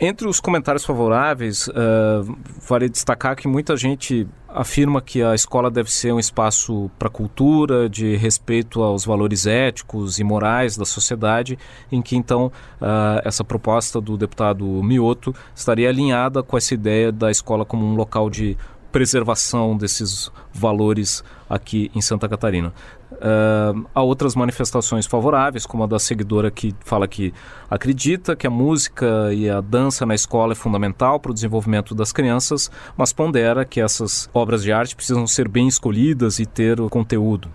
Entre 0.00 0.28
os 0.28 0.38
comentários 0.38 0.84
favoráveis, 0.84 1.66
uh, 1.66 2.38
vale 2.68 2.88
destacar 2.88 3.34
que 3.34 3.48
muita 3.48 3.76
gente 3.76 4.28
afirma 4.48 5.02
que 5.02 5.20
a 5.24 5.34
escola 5.34 5.68
deve 5.68 5.90
ser 5.90 6.12
um 6.12 6.20
espaço 6.20 6.88
para 6.96 7.10
cultura, 7.10 7.88
de 7.88 8.14
respeito 8.14 8.80
aos 8.80 9.04
valores 9.04 9.44
éticos 9.44 10.20
e 10.20 10.24
morais 10.24 10.76
da 10.76 10.84
sociedade, 10.84 11.58
em 11.90 12.00
que 12.00 12.14
então 12.14 12.46
uh, 12.80 13.20
essa 13.24 13.42
proposta 13.42 14.00
do 14.00 14.16
deputado 14.16 14.64
Mioto 14.84 15.34
estaria 15.52 15.88
alinhada 15.88 16.44
com 16.44 16.56
essa 16.56 16.74
ideia 16.74 17.10
da 17.10 17.28
escola 17.28 17.64
como 17.64 17.84
um 17.84 17.96
local 17.96 18.30
de 18.30 18.56
preservação 18.92 19.76
desses 19.76 20.30
valores 20.52 21.24
aqui 21.50 21.90
em 21.94 22.00
Santa 22.00 22.28
Catarina. 22.28 22.72
Uh, 23.10 23.86
há 23.94 24.02
outras 24.02 24.34
manifestações 24.34 25.06
favoráveis, 25.06 25.64
como 25.64 25.82
a 25.82 25.86
da 25.86 25.98
seguidora 25.98 26.50
que 26.50 26.74
fala 26.84 27.08
que 27.08 27.32
acredita 27.70 28.36
que 28.36 28.46
a 28.46 28.50
música 28.50 29.32
e 29.32 29.48
a 29.48 29.60
dança 29.60 30.04
na 30.04 30.14
escola 30.14 30.52
é 30.52 30.54
fundamental 30.54 31.18
para 31.18 31.30
o 31.30 31.34
desenvolvimento 31.34 31.94
das 31.94 32.12
crianças, 32.12 32.70
mas 32.96 33.12
pondera 33.12 33.64
que 33.64 33.80
essas 33.80 34.28
obras 34.34 34.62
de 34.62 34.72
arte 34.72 34.94
precisam 34.94 35.26
ser 35.26 35.48
bem 35.48 35.66
escolhidas 35.66 36.38
e 36.38 36.44
ter 36.44 36.80
o 36.80 36.90
conteúdo. 36.90 37.50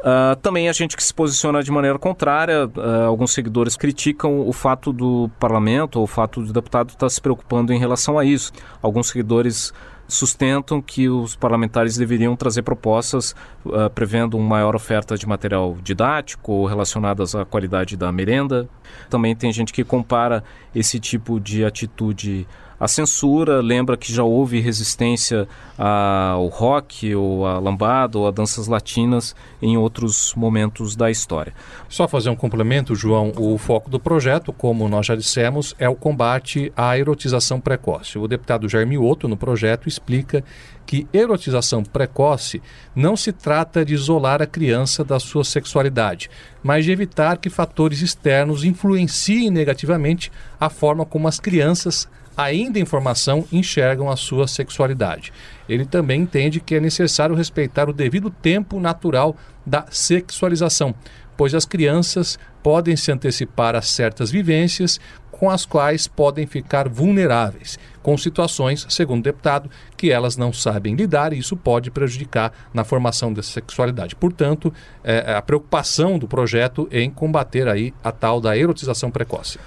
Uh, 0.00 0.34
também 0.40 0.66
a 0.66 0.72
gente 0.72 0.96
que 0.96 1.04
se 1.04 1.12
posiciona 1.12 1.62
de 1.62 1.70
maneira 1.70 1.98
contrária, 1.98 2.66
uh, 2.66 3.06
alguns 3.06 3.32
seguidores 3.32 3.76
criticam 3.76 4.40
o 4.48 4.52
fato 4.52 4.94
do 4.94 5.30
parlamento 5.38 5.96
ou 5.96 6.04
o 6.04 6.06
fato 6.06 6.42
do 6.42 6.52
deputado 6.54 6.88
estar 6.88 7.08
se 7.10 7.20
preocupando 7.20 7.72
em 7.72 7.78
relação 7.78 8.18
a 8.18 8.24
isso. 8.24 8.50
Alguns 8.80 9.08
seguidores 9.08 9.74
sustentam 10.10 10.82
que 10.82 11.08
os 11.08 11.36
parlamentares 11.36 11.96
deveriam 11.96 12.36
trazer 12.36 12.62
propostas 12.62 13.34
uh, 13.64 13.88
prevendo 13.94 14.36
uma 14.36 14.48
maior 14.48 14.74
oferta 14.74 15.16
de 15.16 15.26
material 15.26 15.76
didático 15.82 16.66
relacionadas 16.66 17.34
à 17.34 17.44
qualidade 17.44 17.96
da 17.96 18.10
merenda. 18.12 18.68
Também 19.08 19.34
tem 19.34 19.52
gente 19.52 19.72
que 19.72 19.84
compara 19.84 20.42
esse 20.74 20.98
tipo 20.98 21.40
de 21.40 21.64
atitude 21.64 22.46
a 22.80 22.88
censura 22.88 23.60
lembra 23.60 23.94
que 23.94 24.10
já 24.10 24.24
houve 24.24 24.58
resistência 24.58 25.46
ao 25.76 26.46
rock, 26.46 27.14
ou 27.14 27.46
à 27.46 27.58
lambada, 27.58 28.18
ou 28.18 28.26
a 28.26 28.30
danças 28.30 28.66
latinas 28.66 29.36
em 29.60 29.76
outros 29.76 30.34
momentos 30.34 30.96
da 30.96 31.10
história. 31.10 31.52
Só 31.90 32.08
fazer 32.08 32.30
um 32.30 32.36
complemento, 32.36 32.94
João. 32.94 33.32
O 33.36 33.58
foco 33.58 33.90
do 33.90 34.00
projeto, 34.00 34.50
como 34.50 34.88
nós 34.88 35.04
já 35.04 35.14
dissemos, 35.14 35.74
é 35.78 35.90
o 35.90 35.94
combate 35.94 36.72
à 36.74 36.96
erotização 36.96 37.60
precoce. 37.60 38.18
O 38.18 38.26
deputado 38.26 38.66
Jair 38.66 38.86
Mioto, 38.86 39.28
no 39.28 39.36
projeto, 39.36 39.86
explica 39.86 40.42
que 40.86 41.06
erotização 41.12 41.84
precoce 41.84 42.62
não 42.96 43.14
se 43.14 43.30
trata 43.30 43.84
de 43.84 43.94
isolar 43.94 44.40
a 44.40 44.46
criança 44.46 45.04
da 45.04 45.20
sua 45.20 45.44
sexualidade, 45.44 46.30
mas 46.62 46.84
de 46.84 46.92
evitar 46.92 47.36
que 47.36 47.50
fatores 47.50 48.00
externos 48.00 48.64
influenciem 48.64 49.50
negativamente 49.50 50.32
a 50.58 50.70
forma 50.70 51.04
como 51.04 51.28
as 51.28 51.38
crianças 51.38 52.08
ainda 52.36 52.78
em 52.78 52.84
formação, 52.84 53.44
enxergam 53.52 54.10
a 54.10 54.16
sua 54.16 54.46
sexualidade. 54.48 55.32
Ele 55.68 55.84
também 55.84 56.22
entende 56.22 56.60
que 56.60 56.74
é 56.74 56.80
necessário 56.80 57.34
respeitar 57.34 57.88
o 57.88 57.92
devido 57.92 58.30
tempo 58.30 58.80
natural 58.80 59.36
da 59.64 59.86
sexualização, 59.90 60.94
pois 61.36 61.54
as 61.54 61.64
crianças 61.64 62.38
podem 62.62 62.96
se 62.96 63.10
antecipar 63.10 63.74
a 63.74 63.82
certas 63.82 64.30
vivências 64.30 65.00
com 65.40 65.48
as 65.48 65.64
quais 65.64 66.06
podem 66.06 66.46
ficar 66.46 66.86
vulneráveis, 66.86 67.78
com 68.02 68.14
situações, 68.18 68.86
segundo 68.90 69.20
o 69.20 69.22
deputado, 69.22 69.70
que 69.96 70.10
elas 70.10 70.36
não 70.36 70.52
sabem 70.52 70.94
lidar 70.94 71.32
e 71.32 71.38
isso 71.38 71.56
pode 71.56 71.90
prejudicar 71.90 72.52
na 72.74 72.84
formação 72.84 73.32
dessa 73.32 73.52
sexualidade. 73.52 74.14
Portanto, 74.14 74.70
é, 75.02 75.32
a 75.32 75.40
preocupação 75.40 76.18
do 76.18 76.28
projeto 76.28 76.86
em 76.92 77.10
combater 77.10 77.68
aí 77.68 77.94
a 78.04 78.12
tal 78.12 78.38
da 78.38 78.54
erotização 78.54 79.10
precoce. 79.10 79.58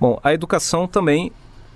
Bom, 0.00 0.18
a 0.24 0.34
educação 0.34 0.88
também 0.88 1.30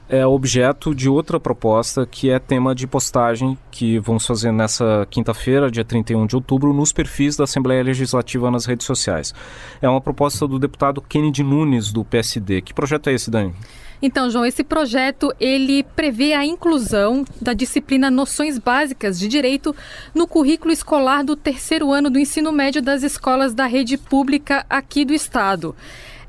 é 0.09 0.25
objeto 0.27 0.95
de 0.95 1.09
outra 1.09 1.40
proposta 1.40 2.07
que 2.07 2.31
é 2.31 2.38
tema 2.38 2.75
de 2.75 2.87
postagem 2.87 3.59
que 3.71 3.99
vamos 3.99 4.27
fazer 4.27 4.53
nessa 4.53 5.07
quinta-feira, 5.11 5.71
dia 5.71 5.85
31 5.85 6.27
de 6.27 6.37
outubro, 6.37 6.73
nos 6.73 6.92
perfis 6.92 7.37
da 7.37 7.45
Assembleia 7.45 7.83
Legislativa 7.83 8.51
nas 8.51 8.66
redes 8.66 8.87
sociais. 8.87 9.35
É 9.83 9.88
uma 9.88 10.01
proposta 10.01 10.47
do 10.47 10.59
deputado 10.59 11.01
Kennedy 11.01 11.42
Nunes, 11.42 11.92
do 11.92 12.05
PSD. 12.05 12.62
Que 12.62 12.73
projeto 12.73 13.09
é 13.09 13.14
esse, 13.14 13.31
Dani? 13.31 13.55
Então, 14.01 14.31
João, 14.31 14.45
esse 14.45 14.62
projeto 14.62 15.33
ele 15.40 15.83
prevê 15.83 16.35
a 16.35 16.45
inclusão 16.45 17.25
da 17.40 17.55
disciplina 17.55 18.11
Noções 18.11 18.59
Básicas 18.59 19.19
de 19.19 19.27
Direito 19.27 19.75
no 20.14 20.27
currículo 20.27 20.71
escolar 20.73 21.25
do 21.25 21.35
terceiro 21.35 21.92
ano 21.92 22.11
do 22.11 22.19
ensino 22.19 22.53
médio 22.53 22.83
das 22.83 23.03
escolas 23.03 23.55
da 23.55 23.66
rede 23.66 23.97
pública 23.97 24.66
aqui 24.69 25.05
do 25.05 25.14
estado. 25.14 25.75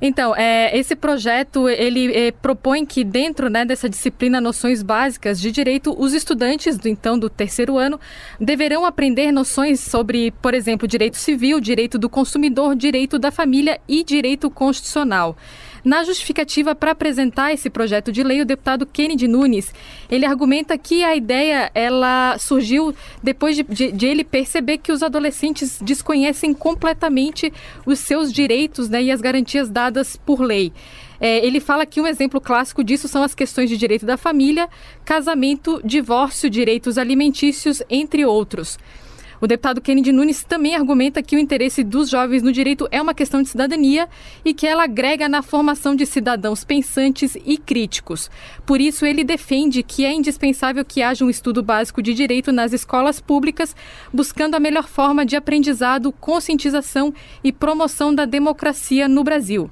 Então, 0.01 0.35
é, 0.35 0.77
esse 0.77 0.95
projeto 0.95 1.67
ele 1.67 2.15
é, 2.15 2.31
propõe 2.31 2.85
que 2.85 3.03
dentro 3.03 3.49
né, 3.49 3.65
dessa 3.65 3.89
disciplina 3.89 4.39
noções 4.39 4.83
básicas 4.83 5.41
de 5.41 5.51
direito, 5.51 5.95
os 5.97 6.13
estudantes 6.13 6.77
do 6.77 6.87
então 6.87 7.17
do 7.17 7.29
terceiro 7.29 7.77
ano 7.77 7.99
deverão 8.39 8.85
aprender 8.85 9.31
noções 9.31 9.79
sobre, 9.79 10.31
por 10.31 10.53
exemplo, 10.53 10.87
direito 10.87 11.17
civil, 11.17 11.59
direito 11.59 11.97
do 11.97 12.09
consumidor, 12.09 12.75
direito 12.75 13.17
da 13.17 13.31
família 13.31 13.79
e 13.87 14.03
direito 14.03 14.51
constitucional. 14.51 15.35
Na 15.87 16.03
justificativa 16.03 16.75
para 16.75 16.91
apresentar 16.91 17.53
esse 17.53 17.69
projeto 17.69 18.11
de 18.11 18.21
lei, 18.21 18.41
o 18.41 18.45
deputado 18.45 18.85
Kennedy 18.85 19.25
Nunes, 19.25 19.73
ele 20.11 20.25
argumenta 20.25 20.77
que 20.77 21.01
a 21.01 21.15
ideia 21.15 21.71
ela 21.73 22.37
surgiu 22.39 22.93
depois 23.23 23.55
de, 23.55 23.63
de, 23.63 23.91
de 23.93 24.05
ele 24.05 24.25
perceber 24.25 24.79
que 24.79 24.91
os 24.91 25.01
adolescentes 25.01 25.79
desconhecem 25.81 26.53
completamente 26.53 27.53
os 27.85 27.99
seus 27.99 28.33
direitos 28.33 28.89
né, 28.89 29.01
e 29.01 29.09
as 29.09 29.21
garantias 29.21 29.69
dadas 29.69 30.17
por 30.17 30.41
lei. 30.41 30.73
É, 31.21 31.37
ele 31.45 31.61
fala 31.61 31.85
que 31.85 32.01
um 32.01 32.05
exemplo 32.05 32.41
clássico 32.41 32.83
disso 32.83 33.07
são 33.07 33.23
as 33.23 33.33
questões 33.33 33.69
de 33.69 33.77
direito 33.77 34.05
da 34.05 34.17
família, 34.17 34.67
casamento, 35.05 35.79
divórcio, 35.85 36.49
direitos 36.49 36.97
alimentícios, 36.97 37.81
entre 37.89 38.25
outros. 38.25 38.77
O 39.39 39.45
deputado 39.45 39.79
Kennedy 39.79 40.11
Nunes 40.11 40.43
também 40.43 40.75
argumenta 40.75 41.21
que 41.21 41.35
o 41.35 41.39
interesse 41.39 41.83
dos 41.83 42.09
jovens 42.09 42.41
no 42.41 42.51
direito 42.51 42.87
é 42.91 42.99
uma 42.99 43.13
questão 43.13 43.41
de 43.41 43.49
cidadania 43.49 44.09
e 44.43 44.53
que 44.53 44.65
ela 44.65 44.83
agrega 44.83 45.29
na 45.29 45.43
formação 45.43 45.95
de 45.95 46.05
cidadãos 46.05 46.63
pensantes 46.63 47.37
e 47.45 47.57
críticos. 47.57 48.31
Por 48.65 48.81
isso, 48.81 49.05
ele 49.05 49.23
defende 49.23 49.83
que 49.83 50.05
é 50.05 50.11
indispensável 50.11 50.83
que 50.83 51.03
haja 51.03 51.23
um 51.23 51.29
estudo 51.29 51.61
básico 51.61 52.01
de 52.01 52.13
direito 52.13 52.51
nas 52.51 52.73
escolas 52.73 53.21
públicas, 53.21 53.75
buscando 54.11 54.55
a 54.55 54.59
melhor 54.59 54.87
forma 54.87 55.25
de 55.25 55.35
aprendizado, 55.35 56.11
conscientização 56.11 57.13
e 57.43 57.51
promoção 57.51 58.13
da 58.13 58.25
democracia 58.25 59.07
no 59.07 59.23
Brasil. 59.23 59.69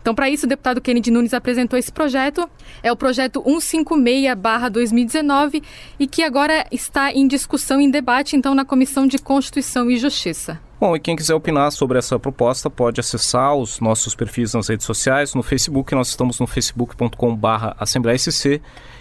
Então, 0.00 0.14
para 0.14 0.30
isso, 0.30 0.46
o 0.46 0.48
deputado 0.48 0.80
Kennedy 0.80 1.10
Nunes 1.10 1.34
apresentou 1.34 1.78
esse 1.78 1.92
projeto. 1.92 2.48
É 2.82 2.90
o 2.90 2.96
projeto 2.96 3.42
156-2019 3.42 5.62
e 5.98 6.06
que 6.06 6.22
agora 6.22 6.66
está 6.70 7.12
em 7.12 7.28
discussão, 7.28 7.78
em 7.80 7.90
debate, 7.90 8.36
então, 8.36 8.54
na 8.54 8.64
Comissão 8.64 9.06
de 9.06 9.18
Constituição 9.18 9.90
e 9.90 9.98
Justiça. 9.98 10.58
Bom, 10.80 10.94
e 10.94 11.00
quem 11.00 11.16
quiser 11.16 11.34
opinar 11.34 11.72
sobre 11.72 11.98
essa 11.98 12.20
proposta 12.20 12.70
pode 12.70 13.00
acessar 13.00 13.56
os 13.56 13.80
nossos 13.80 14.14
perfis 14.14 14.54
nas 14.54 14.68
redes 14.68 14.86
sociais. 14.86 15.34
No 15.34 15.42
Facebook, 15.42 15.92
nós 15.94 16.08
estamos 16.08 16.38
no 16.38 16.46
facebook.com.br 16.46 17.74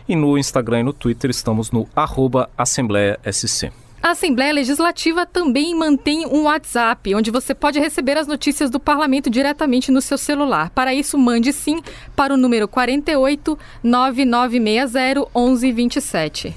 e 0.09 0.15
no 0.15 0.37
Instagram 0.37 0.79
e 0.79 0.83
no 0.83 0.93
Twitter 0.93 1.29
estamos 1.29 1.69
no 1.69 1.87
arroba 1.95 2.49
AssembleiaSC. 2.57 3.86
A 4.01 4.11
Assembleia 4.11 4.53
Legislativa 4.53 5.25
também 5.25 5.75
mantém 5.75 6.25
um 6.27 6.43
WhatsApp, 6.43 7.13
onde 7.15 7.31
você 7.31 7.53
pode 7.53 7.79
receber 7.79 8.17
as 8.17 8.27
notícias 8.27 8.69
do 8.69 8.79
parlamento 8.79 9.29
diretamente 9.29 9.91
no 9.91 10.01
seu 10.01 10.17
celular. 10.17 10.69
Para 10.69 10.93
isso, 10.93 11.17
mande 11.17 11.51
sim 11.51 11.81
para 12.15 12.33
o 12.33 12.37
número 12.37 12.67
48 12.67 13.57
9960 13.83 15.27
1127. 15.35 16.55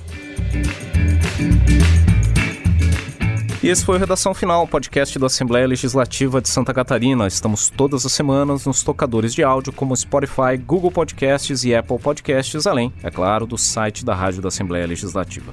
E 3.62 3.68
esse 3.68 3.84
foi 3.84 3.96
o 3.96 3.98
Redação 3.98 4.32
Final, 4.32 4.66
podcast 4.66 5.18
da 5.18 5.26
Assembleia 5.26 5.66
Legislativa 5.66 6.40
de 6.40 6.48
Santa 6.48 6.72
Catarina. 6.72 7.26
Estamos 7.26 7.68
todas 7.68 8.06
as 8.06 8.12
semanas 8.12 8.64
nos 8.64 8.82
tocadores 8.82 9.34
de 9.34 9.42
áudio 9.42 9.70
como 9.70 9.94
Spotify, 9.94 10.56
Google 10.56 10.90
Podcasts 10.90 11.62
e 11.62 11.74
Apple 11.74 11.98
Podcasts, 11.98 12.66
além, 12.66 12.90
é 13.02 13.10
claro, 13.10 13.44
do 13.46 13.58
site 13.58 14.02
da 14.02 14.14
Rádio 14.14 14.40
da 14.40 14.48
Assembleia 14.48 14.86
Legislativa. 14.86 15.52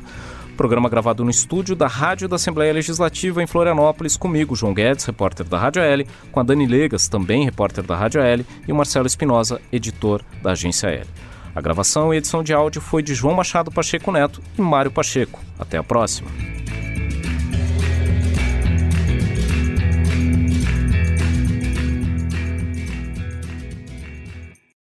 Programa 0.58 0.89
gravado 0.89 1.24
no 1.24 1.30
estúdio 1.30 1.76
da 1.76 1.86
Rádio 1.86 2.28
da 2.28 2.36
Assembleia 2.36 2.74
Legislativa 2.74 3.43
em 3.43 3.48
Florianópolis, 3.48 4.17
comigo, 4.17 4.56
João 4.56 4.74
Guedes, 4.74 5.06
repórter 5.06 5.46
da 5.46 5.58
Rádio 5.58 5.84
L, 5.84 6.08
com 6.32 6.39
a 6.39 6.43
Dani 6.43 6.65
Legas, 6.65 7.08
também 7.08 7.46
repórter 7.46 7.84
da 7.84 7.96
Rádio 7.96 8.20
L, 8.20 8.43
e 8.67 8.72
o 8.72 8.76
Marcelo 8.76 9.06
Espinosa, 9.06 9.62
editor 9.72 10.24
da 10.41 10.54
Agência 10.54 10.88
L. 10.88 11.06
A 11.56 11.62
gravação 11.62 12.12
e 12.12 12.17
edição 12.17 12.41
de 12.41 12.54
áudio 12.54 12.82
foi 12.82 13.04
de 13.04 13.13
João 13.13 13.36
Machado 13.36 13.72
Pacheco 13.72 14.12
Neto 14.12 14.41
e 14.58 14.62
Mário 14.62 14.91
Pacheco. 14.91 15.39
Até 15.60 15.78
a 15.78 15.84
próxima. 15.84 16.57